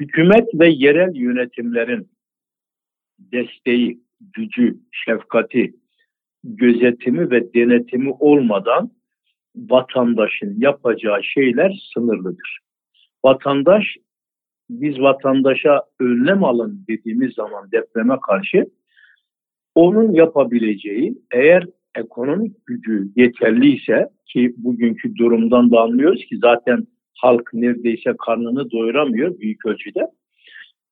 [0.00, 2.10] Hükümet ve yerel yönetimlerin
[3.18, 5.74] desteği, gücü, şefkati,
[6.44, 8.90] gözetimi ve denetimi olmadan
[9.56, 12.58] vatandaşın yapacağı şeyler sınırlıdır.
[13.24, 13.96] Vatandaş,
[14.70, 18.66] biz vatandaşa önlem alın dediğimiz zaman depreme karşı
[19.74, 28.14] onun yapabileceği eğer ekonomik gücü yeterliyse ki bugünkü durumdan da anlıyoruz ki zaten halk neredeyse
[28.26, 30.06] karnını doyuramıyor büyük ölçüde.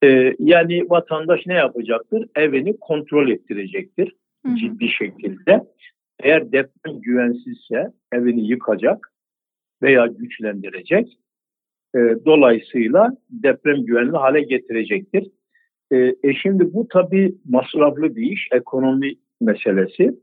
[0.04, 2.26] Ee, yani vatandaş ne yapacaktır?
[2.36, 4.12] Evini kontrol ettirecektir
[4.46, 4.56] Hı-hı.
[4.56, 5.64] ciddi şekilde.
[6.22, 9.12] Eğer deprem güvensizse evini yıkacak
[9.82, 11.18] veya güçlendirecek.
[11.96, 15.30] Ee, dolayısıyla deprem güvenli hale getirecektir.
[15.92, 20.14] Ee, e şimdi bu tabii masraflı bir iş, ekonomi meselesi.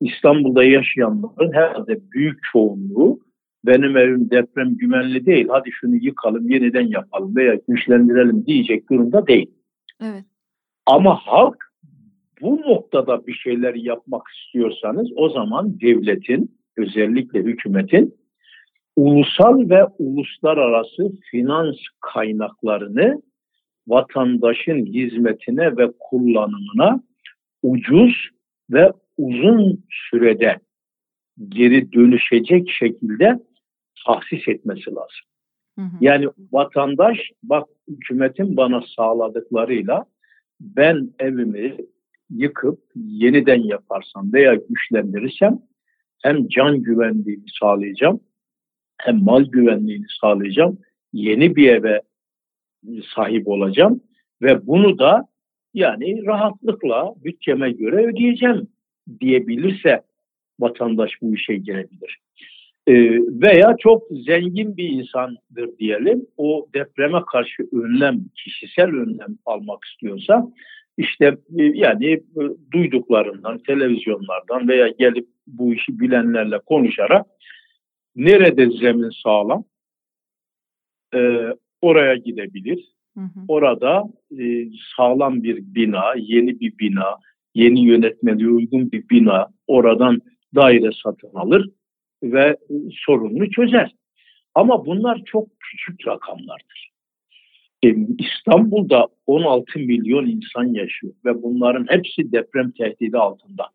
[0.00, 3.20] İstanbul'da yaşayanların herhalde büyük çoğunluğu
[3.66, 9.50] benim evim deprem güvenli değil, hadi şunu yıkalım, yeniden yapalım veya güçlendirelim diyecek durumda değil.
[10.02, 10.24] Evet.
[10.86, 11.56] Ama halk
[12.40, 18.14] bu noktada bir şeyler yapmak istiyorsanız o zaman devletin, özellikle hükümetin
[18.96, 23.22] ulusal ve uluslararası finans kaynaklarını
[23.88, 27.02] vatandaşın hizmetine ve kullanımına
[27.62, 28.28] ucuz
[28.70, 30.58] ve uzun sürede
[31.48, 33.38] geri dönüşecek şekilde
[34.06, 35.26] tahsis etmesi lazım.
[35.78, 35.96] Hı hı.
[36.00, 40.04] Yani vatandaş bak hükümetin bana sağladıklarıyla
[40.60, 41.76] ben evimi
[42.30, 45.58] yıkıp yeniden yaparsam veya güçlendirirsem
[46.22, 48.20] hem can güvenliğini sağlayacağım
[48.98, 50.78] hem mal güvenliğini sağlayacağım.
[51.12, 52.00] Yeni bir eve
[53.14, 54.00] sahip olacağım
[54.42, 55.28] ve bunu da
[55.74, 58.68] yani rahatlıkla bütçeme göre ödeyeceğim
[59.20, 60.02] diyebilirse
[60.60, 62.18] vatandaş bu işe girebilir.
[62.86, 66.26] Ee, veya çok zengin bir insandır diyelim.
[66.36, 70.52] O depreme karşı önlem, kişisel önlem almak istiyorsa
[70.96, 72.22] işte e, yani e,
[72.72, 77.26] duyduklarından, televizyonlardan veya gelip bu işi bilenlerle konuşarak
[78.16, 79.64] nerede zemin sağlam
[81.14, 81.20] e,
[81.82, 82.84] oraya gidebilir.
[83.16, 83.40] Hı hı.
[83.48, 84.04] Orada
[84.38, 84.64] e,
[84.96, 87.18] sağlam bir bina, yeni bir bina,
[87.54, 90.20] yeni yönetmeliğe uygun bir bina oradan
[90.54, 91.70] daire satın alır
[92.22, 92.56] ve
[93.06, 93.94] sorununu çözer.
[94.54, 96.90] Ama bunlar çok küçük rakamlardır.
[97.82, 103.66] E, İstanbul'da 16 milyon insan yaşıyor ve bunların hepsi deprem tehdidi altında.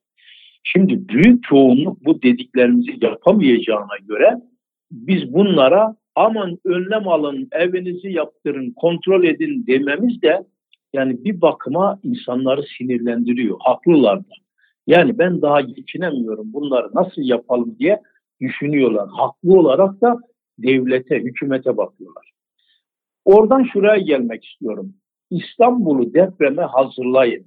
[0.63, 4.41] Şimdi büyük çoğunluk bu dediklerimizi yapamayacağına göre
[4.91, 10.43] biz bunlara aman önlem alın, evinizi yaptırın, kontrol edin dememiz de
[10.96, 13.58] yani bir bakıma insanları sinirlendiriyor.
[13.60, 14.34] Haklılar da.
[14.88, 18.02] Yani ben daha geçinemiyorum bunları nasıl yapalım diye
[18.41, 19.10] düşünüyorlar.
[19.10, 20.20] Haklı olarak da
[20.58, 22.32] devlete, hükümete bakıyorlar.
[23.26, 24.93] Oradan şuraya gelmek istiyorum.
[25.30, 27.46] İstanbul'u depreme hazırlayın.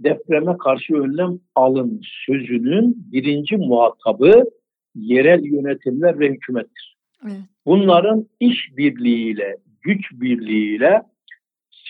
[0.00, 4.44] Depreme karşı önlem alın sözünün birinci muhatabı
[4.94, 6.96] yerel yönetimler ve hükümettir.
[7.24, 7.40] Evet.
[7.66, 11.02] Bunların iş birliğiyle, güç birliğiyle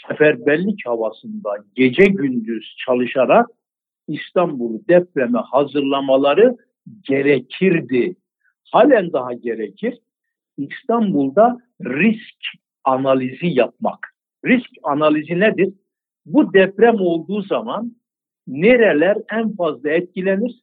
[0.09, 3.47] seferberlik havasında gece gündüz çalışarak
[4.09, 6.57] İstanbul'u depreme hazırlamaları
[7.03, 8.17] gerekirdi.
[8.73, 9.99] Halen daha gerekir.
[10.57, 12.37] İstanbul'da risk
[12.85, 14.15] analizi yapmak.
[14.45, 15.75] Risk analizi nedir?
[16.27, 17.97] Bu deprem olduğu zaman
[18.47, 20.63] nereler en fazla etkilenir?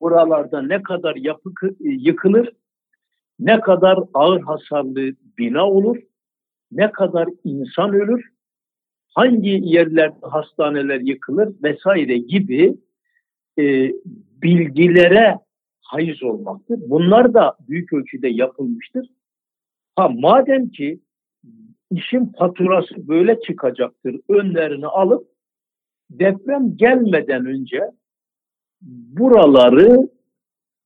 [0.00, 1.50] Buralarda ne kadar yapı
[1.80, 2.52] yıkılır?
[3.38, 5.96] Ne kadar ağır hasarlı bina olur?
[6.72, 8.30] Ne kadar insan ölür?
[9.14, 12.76] Hangi yerlerde hastaneler yıkılır vesaire gibi
[13.58, 13.92] e,
[14.42, 15.38] bilgilere
[15.80, 16.78] hayız olmaktır.
[16.86, 19.06] Bunlar da büyük ölçüde yapılmıştır.
[19.96, 21.00] Ha madem ki
[21.90, 24.20] işin faturası böyle çıkacaktır.
[24.28, 25.28] Önlerini alıp
[26.10, 27.80] deprem gelmeden önce
[28.80, 30.08] buraları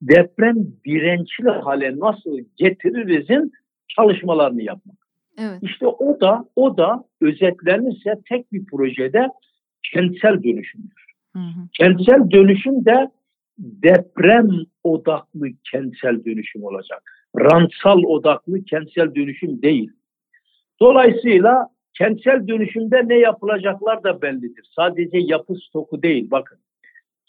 [0.02, 3.52] deprem dirençli hale nasıl getiririzin
[3.88, 5.03] çalışmalarını yapmak.
[5.38, 5.58] Evet.
[5.62, 9.28] İşte o da o da özetlenirse tek bir projede
[9.92, 11.04] kentsel dönüşümdür.
[11.32, 11.68] Hı hı.
[11.72, 13.10] Kentsel dönüşüm de
[13.58, 14.50] deprem
[14.84, 17.02] odaklı kentsel dönüşüm olacak.
[17.36, 19.90] Rantsal odaklı kentsel dönüşüm değil.
[20.80, 24.70] Dolayısıyla kentsel dönüşümde ne yapılacaklar da bellidir.
[24.76, 26.58] Sadece yapı stoku değil bakın.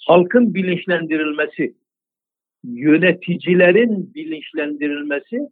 [0.07, 1.75] Halkın bilinçlendirilmesi,
[2.63, 5.49] yöneticilerin bilinçlendirilmesi,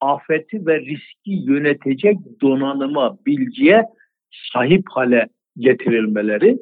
[0.00, 3.84] afeti ve riski yönetecek donanıma, bilgiye
[4.52, 5.28] sahip hale
[5.58, 6.58] getirilmeleri,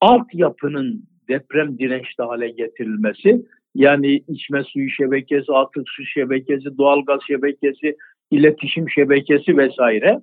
[0.00, 7.96] altyapının deprem dirençli hale getirilmesi, yani içme suyu şebekesi, atık su şebekesi, doğalgaz şebekesi,
[8.30, 10.20] iletişim şebekesi vesaire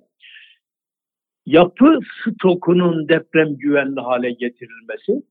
[1.46, 1.98] yapı
[2.38, 5.22] stokunun deprem güvenli hale getirilmesi,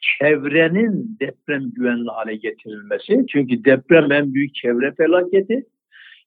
[0.00, 3.24] çevrenin deprem güvenli hale getirilmesi.
[3.28, 5.66] Çünkü deprem en büyük çevre felaketi.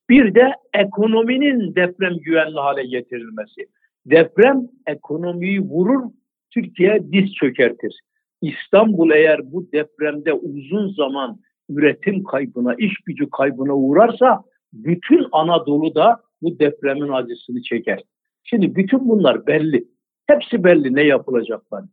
[0.10, 3.68] Bir de ekonominin deprem güvenli hale getirilmesi.
[4.05, 6.12] Deprem ekonomiyi vurur,
[6.53, 7.99] Türkiye diz çökertir.
[8.41, 11.39] İstanbul eğer bu depremde uzun zaman
[11.70, 14.43] üretim kaybına, iş gücü kaybına uğrarsa
[14.74, 17.99] bütün Anadolu da bu depremin acısını çeker.
[18.43, 19.88] Şimdi bütün bunlar belli.
[20.28, 21.84] Hepsi belli ne yapılacaklar.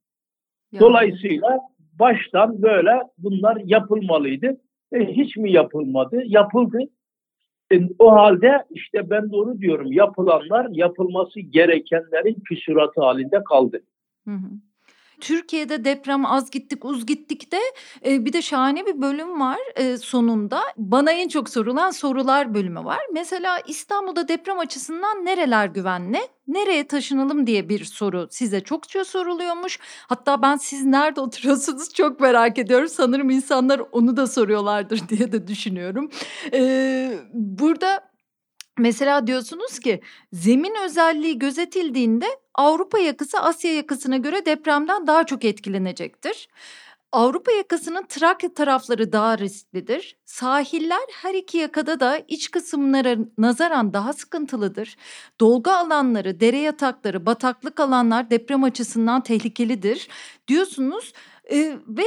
[0.73, 0.81] Yani.
[0.81, 1.59] Dolayısıyla
[1.99, 4.57] baştan böyle bunlar yapılmalıydı.
[4.93, 6.23] E, hiç mi yapılmadı?
[6.25, 6.79] Yapıldı.
[7.73, 13.81] E, o halde işte ben doğru diyorum yapılanlar yapılması gerekenlerin küsuratı halinde kaldı.
[14.25, 14.51] Hı hı.
[15.21, 17.61] Türkiye'de deprem az gittik uz gittik de
[18.07, 20.63] e, bir de şahane bir bölüm var e, sonunda.
[20.77, 23.01] Bana en çok sorulan sorular bölümü var.
[23.13, 26.19] Mesela İstanbul'da deprem açısından nereler güvenli?
[26.49, 29.79] Nereye taşınalım diye bir soru size çokça soruluyormuş.
[30.09, 32.89] Hatta ben siz nerede oturuyorsunuz çok merak ediyorum.
[32.89, 36.11] Sanırım insanlar onu da soruyorlardır diye de düşünüyorum.
[36.53, 38.16] Ee, burada
[38.79, 40.01] Mesela diyorsunuz ki
[40.33, 46.49] zemin özelliği gözetildiğinde Avrupa yakası Asya yakasına göre depremden daha çok etkilenecektir.
[47.13, 50.17] Avrupa yakasının Trakya tarafları daha risklidir.
[50.25, 54.97] Sahiller her iki yakada da iç kısımlara nazaran daha sıkıntılıdır.
[55.41, 60.09] Dolgu alanları, dere yatakları, bataklık alanlar deprem açısından tehlikelidir
[60.49, 61.13] diyorsunuz.
[61.51, 62.05] Ee, ve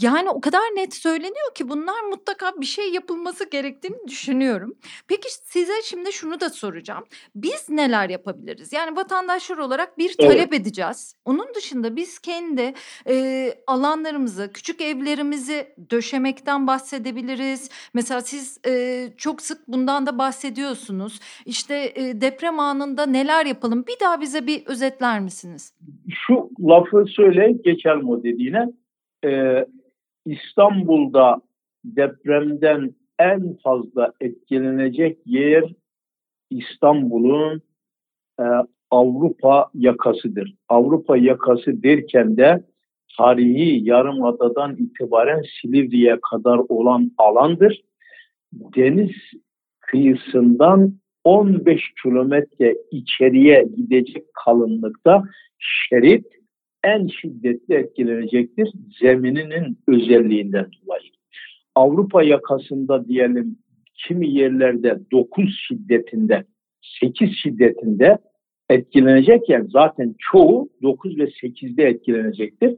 [0.00, 4.74] yani o kadar net söyleniyor ki bunlar mutlaka bir şey yapılması gerektiğini düşünüyorum.
[5.08, 7.04] Peki size şimdi şunu da soracağım.
[7.34, 8.72] Biz neler yapabiliriz?
[8.72, 10.60] Yani vatandaşlar olarak bir talep evet.
[10.60, 11.14] edeceğiz.
[11.24, 12.74] Onun dışında biz kendi
[13.08, 17.70] e, alanlarımızı, küçük evlerimizi döşemekten bahsedebiliriz.
[17.94, 21.20] Mesela siz e, çok sık bundan da bahsediyorsunuz.
[21.46, 23.84] İşte e, deprem anında neler yapalım?
[23.88, 25.74] Bir daha bize bir özetler misiniz?
[26.08, 28.66] Şu lafı söyle geçelim o dediğine
[29.24, 29.66] e,
[30.26, 31.40] İstanbul'da
[31.84, 35.64] depremden en fazla etkilenecek yer
[36.50, 37.62] İstanbul'un
[38.40, 38.44] e,
[38.90, 40.54] Avrupa yakasıdır.
[40.68, 42.64] Avrupa yakası derken de
[43.18, 47.82] tarihi yarımadadan itibaren Silivri'ye kadar olan alandır.
[48.52, 49.12] Deniz
[49.80, 50.94] kıyısından
[51.24, 55.24] 15 kilometre içeriye gidecek kalınlıkta
[55.58, 56.26] şerit
[56.84, 61.10] en şiddetli etkilenecektir zemininin özelliğinden dolayı.
[61.74, 63.58] Avrupa yakasında diyelim
[63.94, 66.44] kimi yerlerde 9 şiddetinde,
[67.00, 68.18] 8 şiddetinde
[68.70, 72.74] etkilenecekken zaten çoğu 9 ve 8'de etkilenecektir.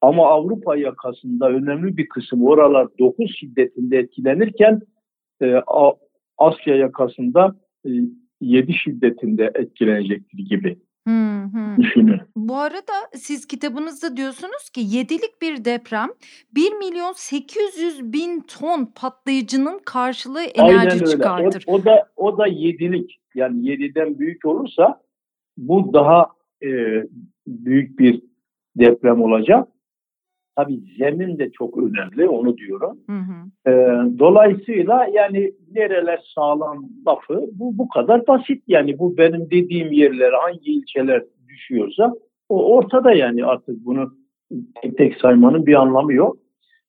[0.00, 4.80] Ama Avrupa yakasında önemli bir kısım oralar 9 şiddetinde etkilenirken
[5.42, 5.54] e,
[6.38, 7.90] Asya yakasında e,
[8.40, 10.76] 7 şiddetinde etkilenecektir gibi.
[11.06, 11.76] Hı hı.
[12.36, 16.08] Bu arada siz kitabınızda diyorsunuz ki yedilik bir deprem
[16.54, 21.06] 1 milyon 800 bin ton patlayıcının karşılığı enerji Aynen öyle.
[21.06, 21.64] çıkartır.
[21.66, 25.00] O, o da o da yedilik yani yediden büyük olursa
[25.56, 26.26] bu daha
[26.62, 26.68] e,
[27.46, 28.22] büyük bir
[28.76, 29.68] deprem olacak.
[30.56, 32.98] Tabii zemin de çok önemli onu diyorum.
[33.06, 33.70] Hı hı.
[33.70, 33.72] E,
[34.18, 40.72] dolayısıyla yani nereler sağlam lafı bu bu kadar basit yani bu benim dediğim yerler hangi
[40.72, 42.14] ilçeler düşüyorsa
[42.48, 44.12] o ortada yani artık bunu
[44.82, 46.36] tek tek saymanın bir anlamı yok.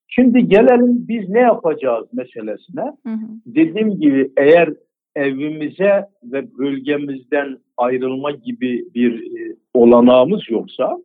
[0.08, 2.82] Şimdi gelelim biz ne yapacağız meselesine.
[2.82, 3.28] Hı hı.
[3.46, 4.70] Dediğim gibi eğer
[5.16, 10.98] evimize ve bölgemizden ayrılma gibi bir e, olanağımız yoksa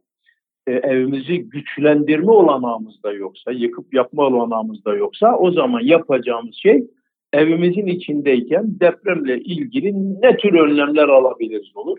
[0.67, 6.85] e, evimizi güçlendirme olanağımız da yoksa, yıkıp yapma olanağımız da yoksa o zaman yapacağımız şey
[7.33, 11.99] evimizin içindeyken depremle ilgili ne tür önlemler alabiliriz olur.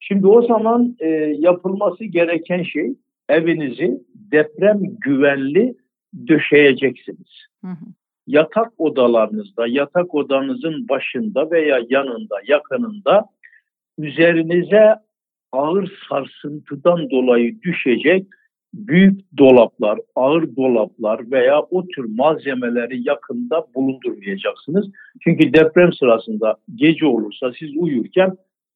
[0.00, 1.08] Şimdi o zaman e,
[1.38, 2.94] yapılması gereken şey
[3.28, 5.74] evinizi deprem güvenli
[6.28, 7.46] döşeyeceksiniz.
[7.60, 7.86] Hı hı.
[8.26, 13.24] Yatak odalarınızda, yatak odanızın başında veya yanında, yakınında
[13.98, 14.94] üzerinize
[15.54, 18.26] ağır sarsıntıdan dolayı düşecek
[18.74, 24.86] büyük dolaplar, ağır dolaplar veya o tür malzemeleri yakında bulundurmayacaksınız.
[25.20, 28.32] Çünkü deprem sırasında gece olursa siz uyurken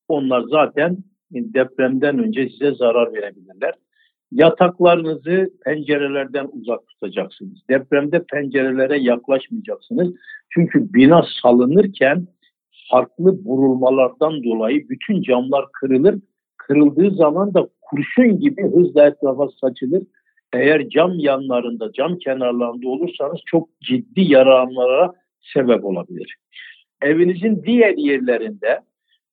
[0.08, 0.96] onlar zaten
[1.32, 3.74] depremden önce size zarar verebilirler.
[4.32, 7.58] Yataklarınızı pencerelerden uzak tutacaksınız.
[7.70, 10.14] Depremde pencerelere yaklaşmayacaksınız.
[10.50, 12.26] Çünkü bina salınırken
[12.90, 16.14] farklı burulmalardan dolayı bütün camlar kırılır
[16.68, 20.02] kırıldığı zaman da kurşun gibi hızla etrafa saçılır.
[20.52, 25.12] Eğer cam yanlarında, cam kenarlarında olursanız çok ciddi yaralanmalara
[25.54, 26.36] sebep olabilir.
[27.02, 28.80] Evinizin diğer yerlerinde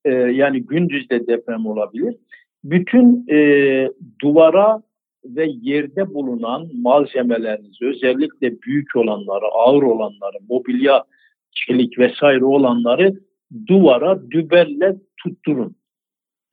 [0.05, 2.15] e, yani gündüzde deprem olabilir.
[2.63, 3.89] Bütün e,
[4.21, 4.81] duvara
[5.25, 11.03] ve yerde bulunan malzemeleriniz özellikle büyük olanları, ağır olanları, mobilya,
[11.51, 13.13] çelik vesaire olanları
[13.67, 15.75] duvara dübelle tutturun.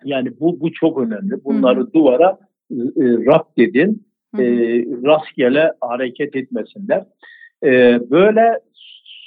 [0.04, 1.44] Yani bu bu çok önemli.
[1.44, 1.92] Bunları Hı.
[1.92, 2.38] duvara
[2.72, 4.06] e, rapt edin.
[4.38, 4.44] E,
[5.04, 7.04] rastgele hareket etmesinler.
[7.64, 8.60] E, böyle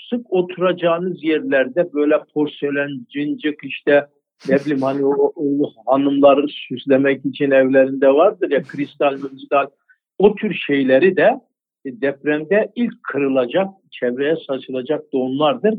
[0.10, 4.08] sık oturacağınız yerlerde böyle porselen, cincik işte
[4.50, 9.68] ne bileyim hani o, o hanımları süslemek için evlerinde vardır ya kristal, kristal
[10.18, 11.30] o tür şeyleri de
[11.86, 15.74] depremde ilk kırılacak, çevreye saçılacak da onlardır.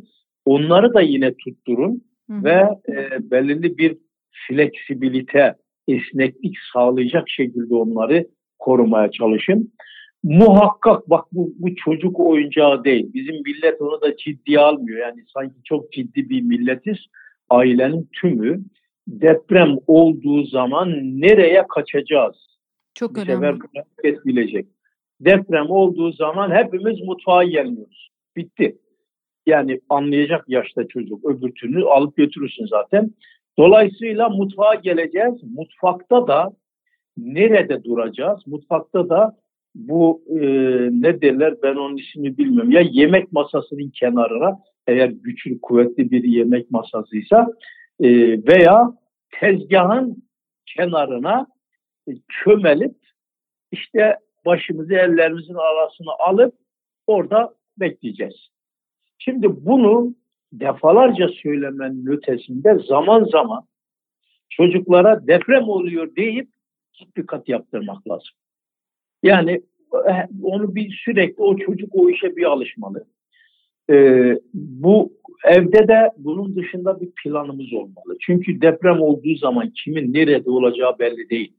[0.45, 2.45] Onları da yine tutturun hı hı.
[2.45, 3.99] ve e, belirli bir
[4.49, 5.55] fleksibilite,
[5.89, 8.27] esneklik sağlayacak şekilde onları
[8.59, 9.73] korumaya çalışın.
[10.23, 13.11] Muhakkak bak bu, bu çocuk oyuncağı değil.
[13.15, 14.99] Bizim millet onu da ciddiye almıyor.
[14.99, 16.97] Yani sanki çok ciddi bir milletiz.
[17.51, 18.61] Ailenin tümü
[19.09, 22.37] deprem olduğu zaman nereye kaçacağız?
[22.95, 23.59] Çok bir önemli.
[23.75, 24.67] herkes bilecek.
[25.21, 28.11] Deprem olduğu zaman hepimiz mutfağa gelmiyoruz.
[28.37, 28.77] Bitti.
[29.47, 31.25] Yani anlayacak yaşta çocuk.
[31.25, 33.11] Öbür türlü alıp götürürsün zaten.
[33.59, 35.35] Dolayısıyla mutfağa geleceğiz.
[35.57, 36.53] Mutfakta da
[37.17, 38.47] nerede duracağız?
[38.47, 39.37] Mutfakta da
[39.75, 40.37] bu e,
[40.93, 42.71] ne derler ben onun ismini bilmiyorum.
[42.71, 47.47] Ya yemek masasının kenarına eğer güçlü kuvvetli bir yemek masasıysa
[48.01, 48.09] e,
[48.47, 48.93] veya
[49.41, 50.23] tezgahın
[50.67, 51.47] kenarına
[52.09, 52.97] e, çömelip
[53.73, 56.55] işte başımızı ellerimizin arasına alıp
[57.07, 58.49] orada bekleyeceğiz.
[59.19, 60.15] Şimdi bunu
[60.61, 63.65] defalarca söylemenin ötesinde zaman zaman
[64.51, 66.49] çocuklara deprem oluyor deyip
[66.99, 68.35] tatbikat yaptırmak lazım.
[69.23, 69.63] Yani
[70.09, 73.07] eh, onu bir sürekli o çocuk o işe bir alışmalı.
[73.91, 75.13] Ee, bu
[75.45, 78.17] evde de bunun dışında bir planımız olmalı.
[78.21, 81.53] Çünkü deprem olduğu zaman kimin nerede olacağı belli değil.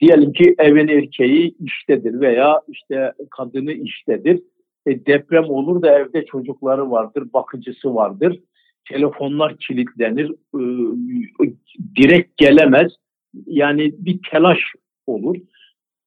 [0.00, 4.42] Diyelim ki evin erkeği iştedir veya işte kadını iştedir
[4.86, 8.40] e, deprem olur da evde çocukları vardır, bakıcısı vardır.
[8.88, 10.62] Telefonlar kilitlenir, e,
[11.96, 12.92] direkt gelemez.
[13.46, 14.58] Yani bir telaş
[15.06, 15.36] olur.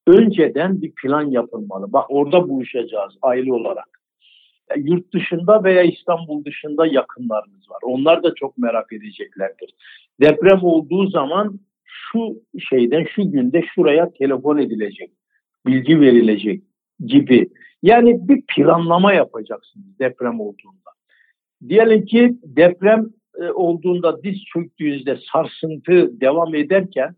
[0.08, 1.94] Önceden bir plan yapılmalı.
[1.94, 3.88] Bak orada buluşacağız aile olarak.
[4.76, 7.80] E, yurt dışında veya İstanbul dışında yakınlarımız var.
[7.84, 9.70] Onlar da çok merak edeceklerdir.
[10.22, 11.60] Deprem olduğu zaman
[12.12, 15.12] şu şeyden şu günde şuraya telefon edilecek,
[15.66, 16.64] bilgi verilecek
[17.06, 17.50] gibi.
[17.84, 20.90] Yani bir planlama yapacaksınız deprem olduğunda.
[21.68, 23.06] Diyelim ki deprem
[23.42, 27.16] e, olduğunda diz çöktüğünüzde sarsıntı devam ederken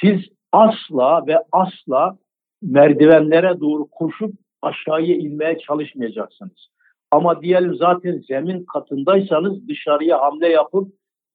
[0.00, 0.20] siz
[0.52, 2.18] asla ve asla
[2.62, 6.68] merdivenlere doğru koşup aşağıya inmeye çalışmayacaksınız.
[7.10, 10.92] Ama diyelim zaten zemin katındaysanız dışarıya hamle yapıp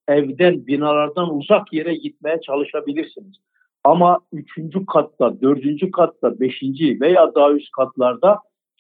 [0.08, 3.36] evden, binalardan uzak yere gitmeye çalışabilirsiniz.
[3.84, 8.40] Ama üçüncü katta, dördüncü katta, beşinci veya daha üst katlarda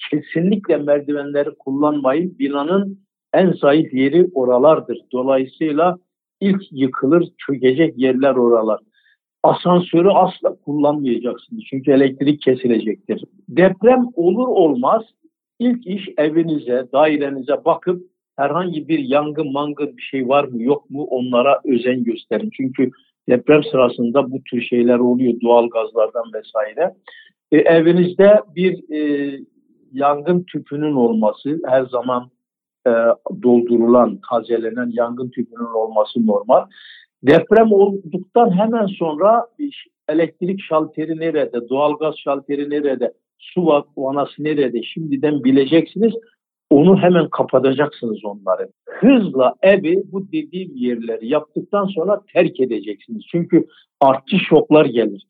[0.09, 2.39] kesinlikle merdivenleri kullanmayın.
[2.39, 2.99] Binanın
[3.33, 4.97] en zayıf yeri oralardır.
[5.11, 5.97] Dolayısıyla
[6.41, 8.79] ilk yıkılır, çökecek yerler oralar.
[9.43, 13.23] Asansörü asla kullanmayacaksınız çünkü elektrik kesilecektir.
[13.49, 15.03] Deprem olur olmaz
[15.59, 18.03] ilk iş evinize, dairenize bakıp
[18.35, 22.49] herhangi bir yangın mangın bir şey var mı yok mu onlara özen gösterin.
[22.57, 22.91] Çünkü
[23.29, 26.93] deprem sırasında bu tür şeyler oluyor doğal gazlardan vesaire.
[27.51, 29.39] E, evinizde bir e,
[29.93, 32.29] yangın tüpünün olması her zaman
[32.87, 32.91] e,
[33.43, 36.65] doldurulan, tazelenen yangın tüpünün olması normal.
[37.23, 39.47] Deprem olduktan hemen sonra
[40.09, 46.13] elektrik şalteri nerede, doğalgaz şalteri nerede, su vanası nerede şimdiden bileceksiniz.
[46.73, 48.69] Onu hemen kapatacaksınız onları.
[48.89, 53.23] Hızla evi bu dediğim yerleri yaptıktan sonra terk edeceksiniz.
[53.31, 53.67] Çünkü
[54.01, 55.27] artçı şoklar gelir.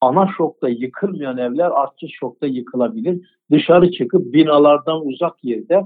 [0.00, 3.26] Ana şokta yıkılmayan evler artçı şokta yıkılabilir.
[3.50, 5.84] Dışarı çıkıp binalardan uzak yerde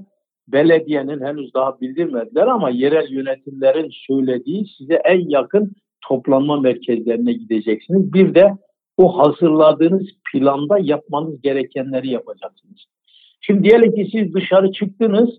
[0.49, 5.73] belediyenin henüz daha bildirmediler ama yerel yönetimlerin söylediği size en yakın
[6.09, 8.13] toplanma merkezlerine gideceksiniz.
[8.13, 8.53] Bir de
[8.97, 12.87] o hazırladığınız planda yapmanız gerekenleri yapacaksınız.
[13.47, 15.31] Şimdi diyelim ki siz dışarı çıktınız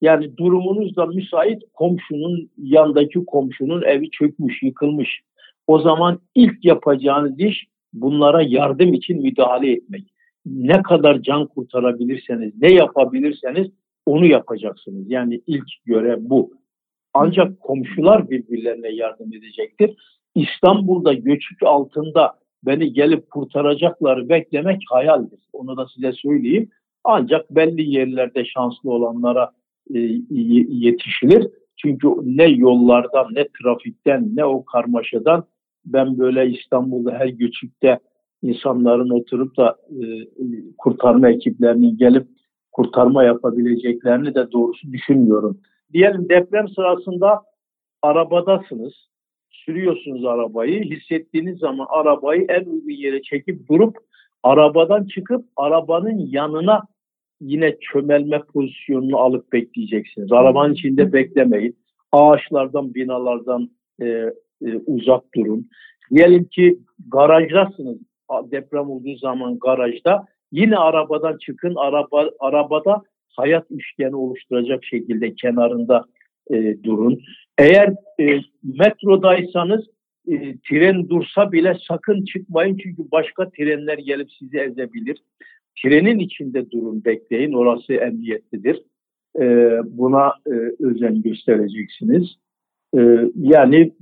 [0.00, 5.20] yani durumunuz da müsait komşunun yandaki komşunun evi çökmüş, yıkılmış.
[5.66, 10.14] O zaman ilk yapacağınız iş bunlara yardım için müdahale etmek.
[10.46, 13.68] Ne kadar can kurtarabilirseniz, ne yapabilirseniz
[14.06, 15.10] onu yapacaksınız.
[15.10, 16.52] Yani ilk görev bu.
[17.14, 19.96] Ancak komşular birbirlerine yardım edecektir.
[20.34, 25.40] İstanbul'da göçük altında beni gelip kurtaracakları beklemek hayaldir.
[25.52, 26.70] Onu da size söyleyeyim.
[27.04, 29.50] Ancak belli yerlerde şanslı olanlara
[29.94, 29.98] e,
[30.68, 31.48] yetişilir.
[31.76, 35.44] Çünkü ne yollardan, ne trafikten, ne o karmaşadan
[35.84, 37.98] ben böyle İstanbul'da her göçükte
[38.42, 40.04] insanların oturup da e,
[40.78, 42.26] kurtarma ekiplerinin gelip
[42.72, 45.60] kurtarma yapabileceklerini de doğrusu düşünmüyorum.
[45.92, 47.42] Diyelim deprem sırasında
[48.02, 48.92] arabadasınız.
[49.50, 50.82] Sürüyorsunuz arabayı.
[50.82, 53.96] Hissettiğiniz zaman arabayı en uygun yere çekip durup
[54.42, 56.82] arabadan çıkıp arabanın yanına
[57.40, 60.32] yine çömelme pozisyonunu alıp bekleyeceksiniz.
[60.32, 61.76] Arabanın içinde beklemeyin.
[62.12, 63.70] Ağaçlardan, binalardan
[64.00, 65.68] e, e, uzak durun.
[66.10, 66.78] Diyelim ki
[67.08, 67.98] garajdasınız.
[68.50, 73.02] Deprem olduğu zaman garajda Yine arabadan çıkın, araba arabada
[73.36, 76.04] hayat üçgeni oluşturacak şekilde kenarında
[76.50, 77.22] e, durun.
[77.58, 79.84] Eğer e, metrodaysanız
[80.28, 85.18] e, tren dursa bile sakın çıkmayın çünkü başka trenler gelip sizi ezebilir.
[85.82, 87.52] Trenin içinde durun, bekleyin.
[87.52, 88.82] Orası emniyetlidir.
[89.40, 89.44] E,
[89.84, 92.36] buna e, özen göstereceksiniz.
[92.96, 93.00] E,
[93.36, 93.92] yani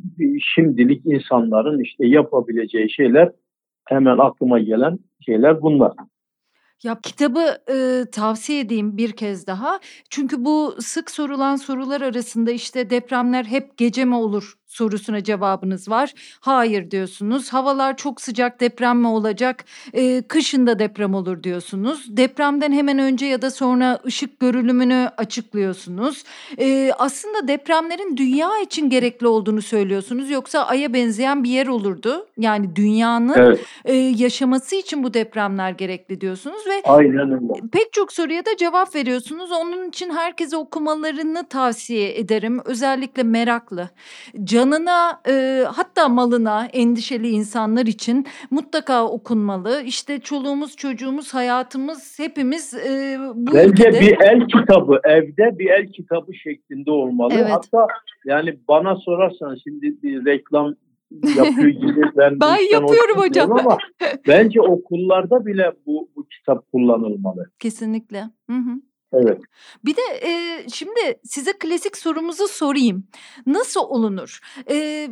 [0.54, 3.32] şimdilik insanların işte yapabileceği şeyler
[3.84, 5.92] hemen aklıma gelen şeyler bunlar.
[6.82, 9.80] Ya kitabı e, tavsiye edeyim bir kez daha.
[10.10, 16.14] Çünkü bu sık sorulan sorular arasında işte depremler hep gece mi olur sorusuna cevabınız var.
[16.40, 17.52] Hayır diyorsunuz.
[17.52, 19.64] Havalar çok sıcak deprem mi olacak?
[19.94, 22.16] Ee, kışında deprem olur diyorsunuz.
[22.16, 26.24] Depremden hemen önce ya da sonra ışık görülümünü açıklıyorsunuz.
[26.58, 30.30] Ee, aslında depremlerin dünya için gerekli olduğunu söylüyorsunuz.
[30.30, 32.26] Yoksa Ay'a benzeyen bir yer olurdu.
[32.38, 33.60] Yani dünyanın evet.
[33.84, 37.68] e, yaşaması için bu depremler gerekli diyorsunuz ve Aynen öyle.
[37.72, 39.52] pek çok soruya da cevap veriyorsunuz.
[39.52, 42.60] Onun için herkese okumalarını tavsiye ederim.
[42.64, 43.90] Özellikle meraklı.
[44.44, 49.82] Can canına e, hatta malına endişeli insanlar için mutlaka okunmalı.
[49.86, 54.00] İşte çoluğumuz, çocuğumuz, hayatımız hepimiz e, bu Bence ülkede...
[54.00, 57.32] bir el kitabı evde bir el kitabı şeklinde olmalı.
[57.36, 57.50] Evet.
[57.50, 57.86] Hatta
[58.24, 59.86] yani bana sorarsan şimdi
[60.26, 60.74] reklam
[61.36, 63.76] yapıyor gibi ben, ben yapıyorum hocam ama
[64.28, 67.50] bence okullarda bile bu, bu kitap kullanılmalı.
[67.58, 68.20] Kesinlikle.
[68.50, 68.91] Hı hı.
[69.12, 69.40] Evet.
[69.84, 73.06] Bir de e, şimdi size klasik sorumuzu sorayım.
[73.46, 74.40] Nasıl olunur?
[74.70, 75.08] E,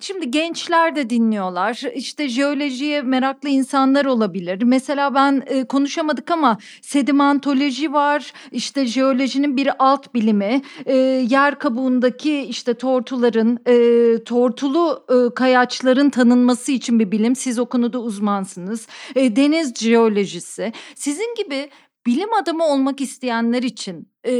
[0.00, 1.82] Şimdi gençler de dinliyorlar.
[1.94, 4.62] İşte jeolojiye meraklı insanlar olabilir.
[4.62, 8.32] Mesela ben e, konuşamadık ama sedimentoloji var.
[8.52, 10.62] İşte jeolojinin bir alt bilimi.
[10.86, 10.96] E,
[11.30, 17.36] yer kabuğundaki işte tortuların, e, tortulu e, kayaçların tanınması için bir bilim.
[17.36, 18.86] Siz o konuda uzmansınız.
[19.14, 20.72] E, deniz jeolojisi.
[20.94, 21.70] Sizin gibi
[22.06, 24.32] bilim adamı olmak isteyenler için e,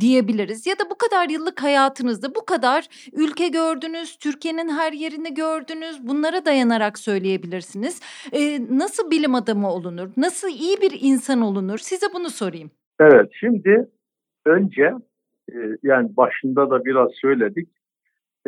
[0.00, 0.66] diyebiliriz.
[0.66, 6.08] Ya da bu kadar yıllık hayatınızda bu kadar ülke gördünüz, Türkiye'nin her yerini gördünüz.
[6.08, 8.00] Bunlara dayanarak söyleyebilirsiniz.
[8.32, 10.08] Ee, nasıl bilim adamı olunur?
[10.16, 11.78] Nasıl iyi bir insan olunur?
[11.78, 12.70] Size bunu sorayım.
[13.00, 13.88] Evet, şimdi
[14.46, 14.92] önce
[15.52, 17.68] e, yani başında da biraz söyledik.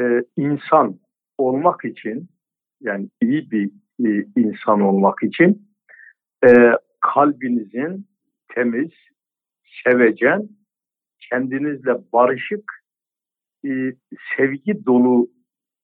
[0.00, 0.02] E,
[0.36, 1.00] insan
[1.38, 2.28] olmak için
[2.80, 3.70] yani iyi bir
[4.06, 5.68] e, insan olmak için
[6.44, 6.48] e,
[7.00, 8.06] kalbinizin
[8.54, 8.90] temiz,
[9.84, 10.48] sevecen
[11.30, 12.72] kendinizle barışık,
[13.64, 13.70] e,
[14.36, 15.30] sevgi dolu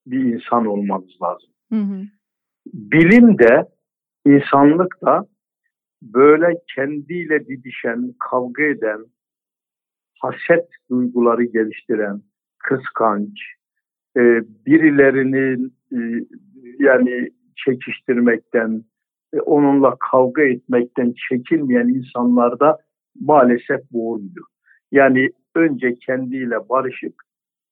[0.07, 1.51] bir insan olmanız lazım.
[1.73, 2.03] Hı hı.
[2.67, 3.65] Bilim de,
[4.27, 5.27] insanlık da
[6.03, 9.05] böyle kendiyle didişen, kavga eden,
[10.21, 12.23] haset duyguları geliştiren,
[12.59, 13.41] kıskanç,
[14.17, 14.21] e,
[14.67, 15.99] birilerinin e,
[16.79, 18.85] yani çekiştirmekten,
[19.41, 22.79] onunla kavga etmekten çekinmeyen insanlarda
[23.21, 24.47] maalesef boğuluyor.
[24.93, 27.15] Yani önce kendiyle barışık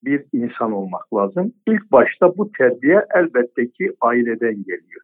[0.05, 1.53] bir insan olmak lazım.
[1.67, 5.03] İlk başta bu terbiye elbette ki aileden geliyor.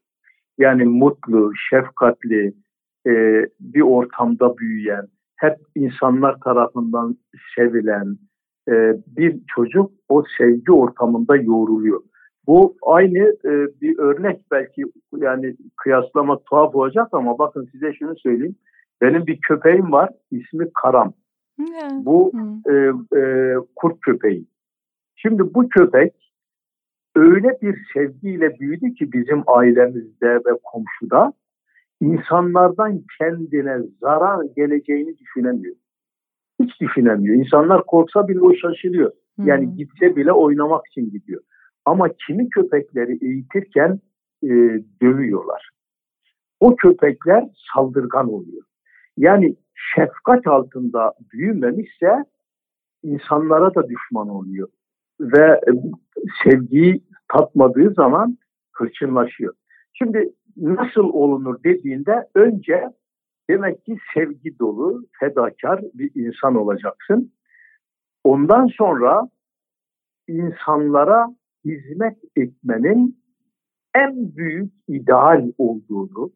[0.58, 2.52] Yani mutlu, şefkatli
[3.06, 5.06] e, bir ortamda büyüyen,
[5.36, 7.16] hep insanlar tarafından
[7.56, 8.16] sevilen
[8.68, 12.00] e, bir çocuk o sevgi ortamında yoğruluyor.
[12.48, 14.82] Bu aynı e, bir örnek belki
[15.16, 18.56] yani kıyaslama tuhaf olacak ama bakın size şunu söyleyeyim.
[19.00, 21.12] Benim bir köpeğim var ismi Karam.
[21.92, 22.32] Bu
[22.70, 22.74] e,
[23.18, 24.46] e, kurt köpeği.
[25.16, 26.14] Şimdi bu köpek
[27.16, 31.32] öyle bir sevgiyle büyüdü ki bizim ailemizde ve komşuda
[32.00, 35.76] insanlardan kendine zarar geleceğini düşünemiyor.
[36.60, 37.36] Hiç düşünemiyor.
[37.36, 39.12] İnsanlar korksa bile o şaşırıyor.
[39.44, 39.76] Yani hmm.
[39.76, 41.42] gitse bile oynamak için gidiyor.
[41.88, 44.00] Ama kimi köpekleri eğitirken
[44.42, 44.48] e,
[45.02, 45.70] dövüyorlar.
[46.60, 48.62] O köpekler saldırgan oluyor.
[49.16, 49.56] Yani
[49.94, 52.24] şefkat altında büyümemişse
[53.02, 54.68] insanlara da düşman oluyor.
[55.20, 55.60] Ve
[56.44, 58.38] sevgiyi tatmadığı zaman
[58.72, 59.54] hırçınlaşıyor.
[59.92, 62.84] Şimdi nasıl olunur dediğinde önce
[63.50, 67.32] demek ki sevgi dolu, fedakar bir insan olacaksın.
[68.24, 69.28] Ondan sonra
[70.28, 73.18] insanlara hizmet etmenin
[73.94, 76.32] en büyük ideal olduğunu,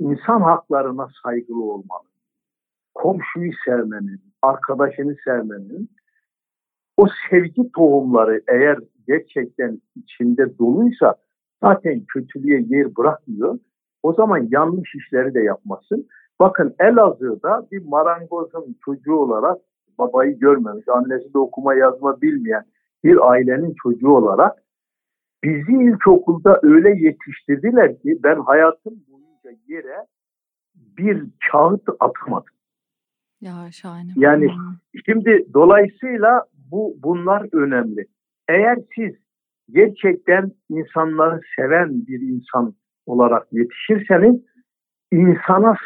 [0.00, 2.14] insan haklarına saygılı olmalı
[2.94, 5.90] komşuyu sevmenin, arkadaşını sevmenin,
[6.96, 11.14] o sevgi tohumları eğer gerçekten içinde doluysa
[11.62, 13.58] zaten kötülüğe yer bırakmıyor.
[14.02, 16.08] O zaman yanlış işleri de yapmasın.
[16.40, 19.58] Bakın Elazığ'da bir marangozun çocuğu olarak
[19.98, 22.64] babayı görmemiş, annesi de okuma yazma bilmeyen
[23.04, 24.52] bir ailenin çocuğu olarak
[25.44, 30.06] bizi ilkokulda öyle yetiştirdiler ki ben hayatım boyunca yere
[30.74, 32.54] bir kağıt atamadım.
[33.40, 34.12] Ya şahane.
[34.16, 35.00] Yani hmm.
[35.06, 38.06] şimdi dolayısıyla bu bunlar önemli.
[38.48, 39.14] Eğer siz
[39.70, 42.74] gerçekten insanları seven bir insan
[43.06, 44.40] olarak yetişirseniz
[45.12, 45.76] insana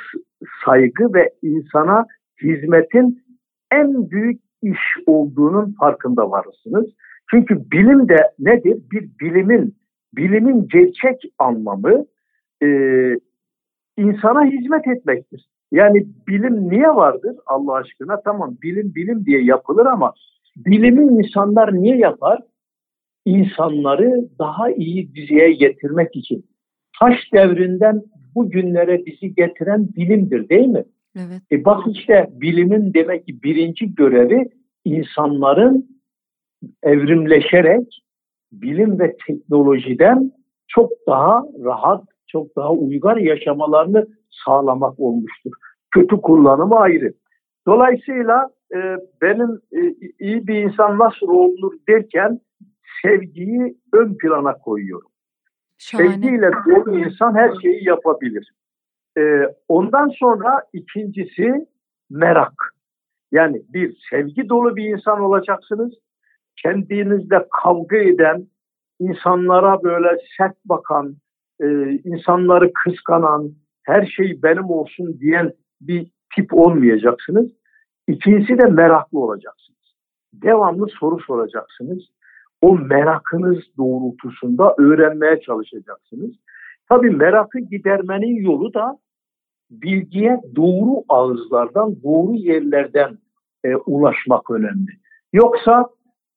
[0.65, 2.07] saygı ve insana
[2.43, 3.25] hizmetin
[3.71, 6.87] en büyük iş olduğunun farkında varırsınız.
[7.31, 8.83] Çünkü bilim de nedir?
[8.93, 9.77] Bir bilimin,
[10.17, 12.07] bilimin gerçek anlamı
[12.63, 12.67] e,
[13.97, 15.49] insana hizmet etmektir.
[15.73, 18.21] Yani bilim niye vardır Allah aşkına?
[18.23, 20.13] Tamam bilim bilim diye yapılır ama
[20.57, 22.41] bilimi insanlar niye yapar?
[23.25, 26.45] İnsanları daha iyi düzeye getirmek için.
[27.01, 28.03] Taş devrinden
[28.35, 30.85] bugünlere bizi getiren bilimdir değil mi?
[31.17, 31.43] Evet.
[31.53, 34.49] E bak işte bilimin demek ki birinci görevi
[34.85, 35.98] insanların
[36.83, 38.03] evrimleşerek
[38.53, 40.33] bilim ve teknolojiden
[40.69, 44.07] çok daha rahat, çok daha uygar yaşamalarını
[44.45, 45.53] sağlamak olmuştur.
[45.91, 47.13] Kötü kullanımı ayrı.
[47.67, 52.41] Dolayısıyla e, benim e, iyi bir insan nasıl olunur derken
[53.03, 55.11] sevgiyi ön plana koyuyorum.
[55.79, 56.09] Şahane.
[56.09, 58.53] Sevgiyle dolu insan her şeyi yapabilir.
[59.19, 59.23] E,
[59.69, 61.67] ondan sonra ikincisi
[62.11, 62.75] merak.
[63.33, 65.95] Yani bir sevgi dolu bir insan olacaksınız.
[66.63, 68.47] Kendinizle kavga eden,
[69.01, 71.17] insanlara böyle sert bakan,
[71.61, 73.51] e, insanları kıskanan,
[73.83, 77.51] her şey benim olsun diyen bir tip olmayacaksınız.
[78.09, 79.95] İkincisi de meraklı olacaksınız.
[80.33, 82.03] Devamlı soru soracaksınız.
[82.63, 86.31] o merakınız doğrultusunda öğrenmeye çalışacaksınız.
[86.89, 88.99] Tabii merakı gidermenin yolu da
[89.71, 93.19] bilgiye doğru ağızlardan, doğru yerlerden
[93.65, 94.91] e, ulaşmak önemli.
[95.33, 95.87] Yoksa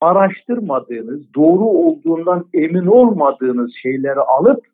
[0.01, 4.65] araştırmadığınız, doğru olduğundan emin olmadığınız şeyleri alıp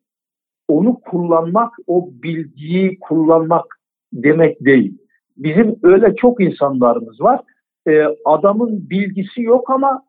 [0.67, 3.65] onu kullanmak, o bilgiyi kullanmak
[4.13, 4.97] demek değil.
[5.37, 7.41] Bizim öyle çok insanlarımız var.
[7.87, 10.03] Ee, adamın bilgisi yok ama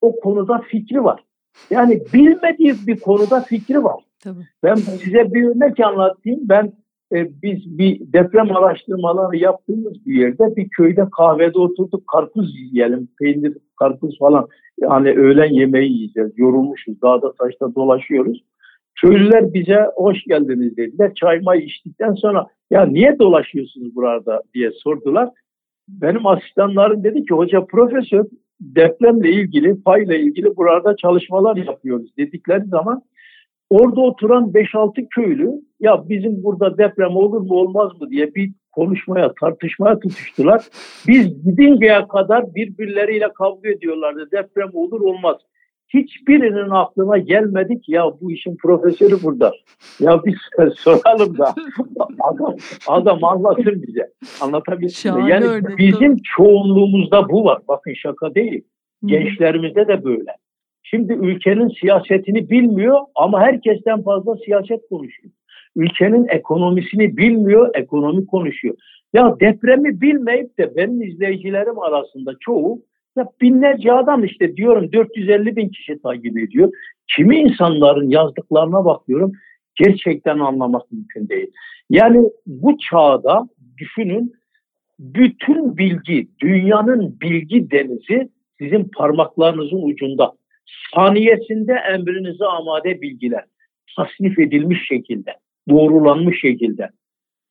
[0.00, 1.24] o konuda fikri var.
[1.70, 4.04] Yani bilmediği bir konuda fikri var.
[4.20, 4.46] Tabii.
[4.62, 6.40] Ben size bir örnek anlatayım.
[6.42, 6.72] Ben
[7.12, 13.56] e, biz bir deprem araştırmaları yaptığımız bir yerde bir köyde kahvede oturduk karpuz yiyelim peynir
[13.78, 14.48] karpuz falan
[14.80, 18.44] yani öğlen yemeği yiyeceğiz yorulmuşuz dağda taşta dolaşıyoruz.
[19.00, 21.12] Köylüler bize hoş geldiniz dediler.
[21.14, 25.28] Çay may içtikten sonra ya niye dolaşıyorsunuz burada diye sordular.
[25.88, 28.24] Benim asistanlarım dedi ki hoca profesör
[28.60, 33.02] depremle ilgili, fayla ilgili burada çalışmalar yapıyoruz dedikleri zaman
[33.70, 35.50] orada oturan 5-6 köylü
[35.80, 40.62] ya bizim burada deprem olur mu olmaz mı diye bir konuşmaya, tartışmaya tutuştular.
[41.08, 44.28] Biz gidinceye kadar birbirleriyle kavga ediyorlardı.
[44.32, 45.36] Deprem olur olmaz
[45.94, 49.52] hiçbirinin aklına gelmedik ya bu işin profesörü burada.
[50.00, 50.34] Ya biz
[50.76, 51.54] soralım da
[52.20, 54.10] adam, adam anlatır bize.
[54.40, 55.30] Anlatabilir mi?
[55.30, 57.58] Yani örnek, bizim çoğunluğumuzda bu var.
[57.68, 58.64] Bakın şaka değil.
[59.04, 60.36] Gençlerimizde de böyle.
[60.90, 65.32] Şimdi ülkenin siyasetini bilmiyor ama herkesten fazla siyaset konuşuyor.
[65.76, 68.74] Ülkenin ekonomisini bilmiyor, ekonomi konuşuyor.
[69.12, 72.82] Ya depremi bilmeyip de benim izleyicilerim arasında çoğu
[73.16, 76.72] ya binlerce adam işte diyorum 450 bin kişi takip ediyor.
[77.16, 79.32] Kimi insanların yazdıklarına bakıyorum
[79.76, 81.50] gerçekten anlamak mümkün değil.
[81.90, 83.48] Yani bu çağda
[83.78, 84.32] düşünün
[84.98, 88.28] bütün bilgi, dünyanın bilgi denizi
[88.58, 90.32] sizin parmaklarınızın ucunda.
[90.94, 93.44] Saniyesinde emrinize amade bilgiler.
[93.96, 95.34] Tasnif edilmiş şekilde,
[95.70, 96.88] doğrulanmış şekilde.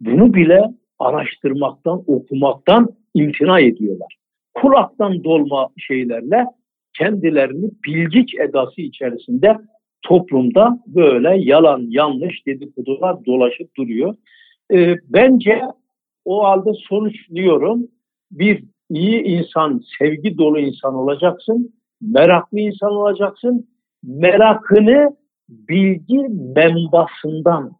[0.01, 0.61] Bunu bile
[0.99, 4.17] araştırmaktan, okumaktan imtina ediyorlar
[4.61, 6.45] kulaktan dolma şeylerle
[6.97, 9.57] kendilerini bilgiç edası içerisinde
[10.01, 14.15] toplumda böyle yalan yanlış dedikodular dolaşıp duruyor.
[14.73, 15.61] E, bence
[16.25, 17.87] o halde sonuçluyorum
[18.31, 23.67] bir iyi insan, sevgi dolu insan olacaksın, meraklı insan olacaksın,
[24.03, 25.17] merakını
[25.49, 26.17] bilgi
[26.55, 27.75] membasından,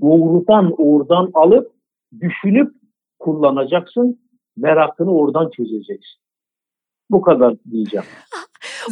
[0.00, 1.72] doğrudan oradan alıp
[2.20, 2.74] düşünüp
[3.18, 4.20] kullanacaksın
[4.56, 6.20] merakını oradan çözeceksin.
[7.10, 8.06] Bu kadar diyeceğim.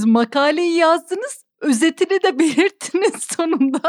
[0.06, 3.80] Makaleyi yazdınız özetini de belirttiniz sonunda.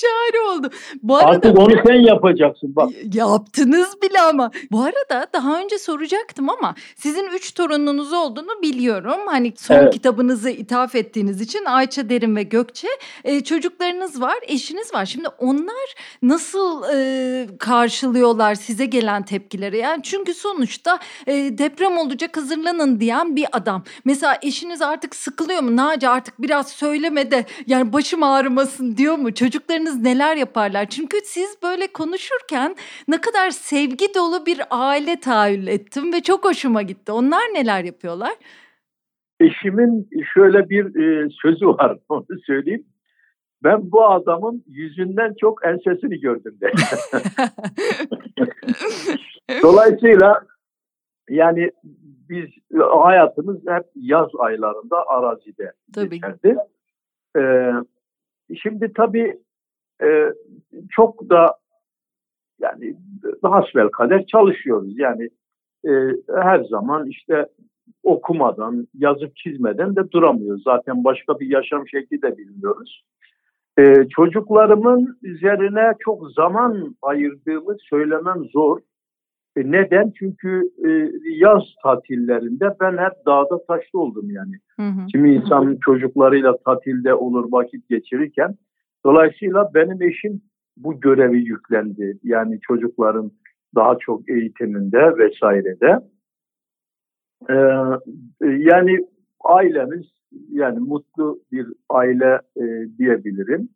[0.00, 0.70] Şahane oldu.
[1.02, 2.90] Bu arada, Artık onu sen yapacaksın bak.
[3.14, 4.50] Yaptınız bile ama.
[4.72, 9.20] Bu arada daha önce soracaktım ama sizin üç torununuz olduğunu biliyorum.
[9.26, 9.92] Hani son evet.
[9.92, 12.88] kitabınızı ithaf ettiğiniz için Ayça Derin ve Gökçe.
[13.24, 15.06] E, çocuklarınız var, eşiniz var.
[15.06, 19.78] Şimdi onlar nasıl e, karşılıyorlar size gelen tepkileri?
[19.78, 23.84] Yani çünkü sonuçta e, deprem olacak hazırlanın diyen bir adam.
[24.04, 25.76] Mesela eşiniz artık sıkılıyor mu?
[25.76, 29.34] Naci artık biraz söyle söyleme de yani başım ağrımasın diyor mu?
[29.34, 30.86] Çocuklarınız neler yaparlar?
[30.86, 32.74] Çünkü siz böyle konuşurken
[33.08, 37.12] ne kadar sevgi dolu bir aile tahayyül ettim ve çok hoşuma gitti.
[37.12, 38.32] Onlar neler yapıyorlar?
[39.40, 42.84] Eşimin şöyle bir e, sözü var onu söyleyeyim.
[43.62, 46.72] Ben bu adamın yüzünden çok ensesini gördüm de.
[49.62, 50.40] Dolayısıyla
[51.30, 51.70] yani
[52.28, 52.50] biz
[53.02, 56.10] hayatımız hep yaz aylarında arazide Tabii.
[56.10, 56.56] geçerdi.
[57.38, 57.72] Ee,
[58.62, 59.38] şimdi tabii
[60.02, 60.32] e,
[60.90, 61.56] çok da
[62.60, 62.96] yani
[63.42, 64.98] hasbel kader çalışıyoruz.
[64.98, 65.28] Yani
[65.86, 65.90] e,
[66.42, 67.46] her zaman işte
[68.02, 70.62] okumadan, yazıp çizmeden de duramıyoruz.
[70.62, 73.04] Zaten başka bir yaşam şekli de bilmiyoruz.
[73.78, 78.80] Ee, çocuklarımın üzerine çok zaman ayırdığımı söylemem zor.
[79.56, 80.12] E neden?
[80.18, 84.54] Çünkü e, yaz tatillerinde ben hep dağda taşlı oldum yani.
[84.76, 85.06] Hı hı.
[85.06, 88.54] Kimi insan çocuklarıyla tatilde olur vakit geçirirken.
[89.04, 90.42] Dolayısıyla benim eşim
[90.76, 92.18] bu görevi yüklendi.
[92.22, 93.30] Yani çocukların
[93.74, 95.98] daha çok eğitiminde vesairede.
[97.50, 97.54] Ee,
[98.40, 98.98] yani
[99.44, 100.06] ailemiz
[100.50, 102.64] yani mutlu bir aile e,
[102.98, 103.68] diyebilirim.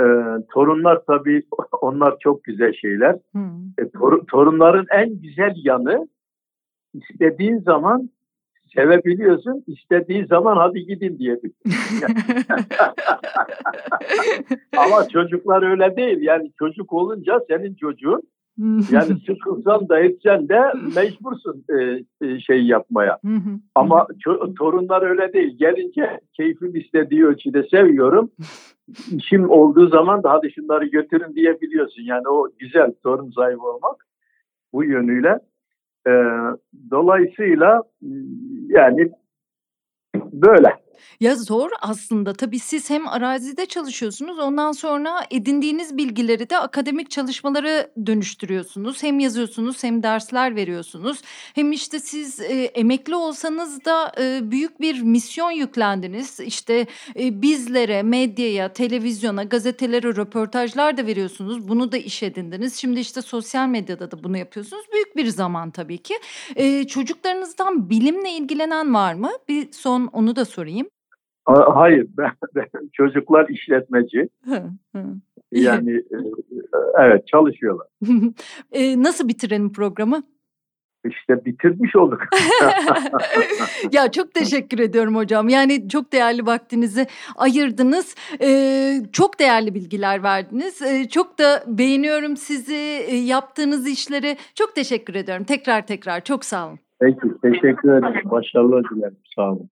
[0.00, 0.04] E,
[0.52, 1.42] torunlar tabii
[1.80, 3.16] onlar çok güzel şeyler.
[3.32, 3.68] Hmm.
[3.78, 6.08] E, tor, torunların en güzel yanı
[6.94, 8.10] istediğin zaman
[8.74, 11.40] sevebiliyorsun, istediğin zaman hadi gidin diye.
[14.76, 16.18] Ama çocuklar öyle değil.
[16.20, 18.22] Yani çocuk olunca senin çocuğun
[18.58, 20.60] Yani sıkılsan da etsen de
[20.96, 23.18] mecbursun e, e, şey yapmaya.
[23.74, 24.06] Ama
[24.58, 25.58] torunlar öyle değil.
[25.58, 28.30] Gelince keyfim istediği ölçüde seviyorum.
[29.10, 32.02] İşim olduğu zaman da hadi şunları götürün diyebiliyorsun.
[32.02, 34.06] Yani o güzel torun sahibi olmak
[34.72, 35.38] bu yönüyle.
[36.06, 36.12] E,
[36.90, 37.82] dolayısıyla
[38.68, 39.10] yani
[40.32, 40.83] böyle.
[41.20, 42.32] Ya zor aslında.
[42.32, 49.02] Tabii siz hem arazide çalışıyorsunuz ondan sonra edindiğiniz bilgileri de akademik çalışmalara dönüştürüyorsunuz.
[49.02, 51.22] Hem yazıyorsunuz hem dersler veriyorsunuz.
[51.54, 56.40] Hem işte siz e, emekli olsanız da e, büyük bir misyon yüklendiniz.
[56.40, 56.86] İşte
[57.18, 61.68] e, bizlere, medyaya, televizyona, gazetelere röportajlar da veriyorsunuz.
[61.68, 62.76] Bunu da iş edindiniz.
[62.76, 64.84] Şimdi işte sosyal medyada da bunu yapıyorsunuz.
[64.92, 66.14] Büyük bir zaman tabii ki.
[66.56, 69.30] E, çocuklarınızdan bilimle ilgilenen var mı?
[69.48, 70.83] Bir son onu da sorayım.
[71.46, 74.28] Hayır, ben, ben çocuklar işletmeci.
[75.52, 76.16] yani e,
[77.00, 77.86] evet çalışıyorlar.
[78.72, 80.22] e, nasıl bitirelim programı?
[81.04, 82.20] İşte bitirmiş olduk.
[83.92, 85.48] ya çok teşekkür ediyorum hocam.
[85.48, 87.06] Yani çok değerli vaktinizi
[87.36, 88.14] ayırdınız.
[88.42, 90.82] Ee, çok değerli bilgiler verdiniz.
[90.82, 94.36] Ee, çok da beğeniyorum sizi, e, yaptığınız işleri.
[94.54, 95.44] Çok teşekkür ediyorum.
[95.44, 96.78] Tekrar tekrar çok sağ olun.
[97.00, 98.30] Peki, teşekkür ederim.
[98.30, 99.16] Başarılar dilerim.
[99.36, 99.68] Sağ olun.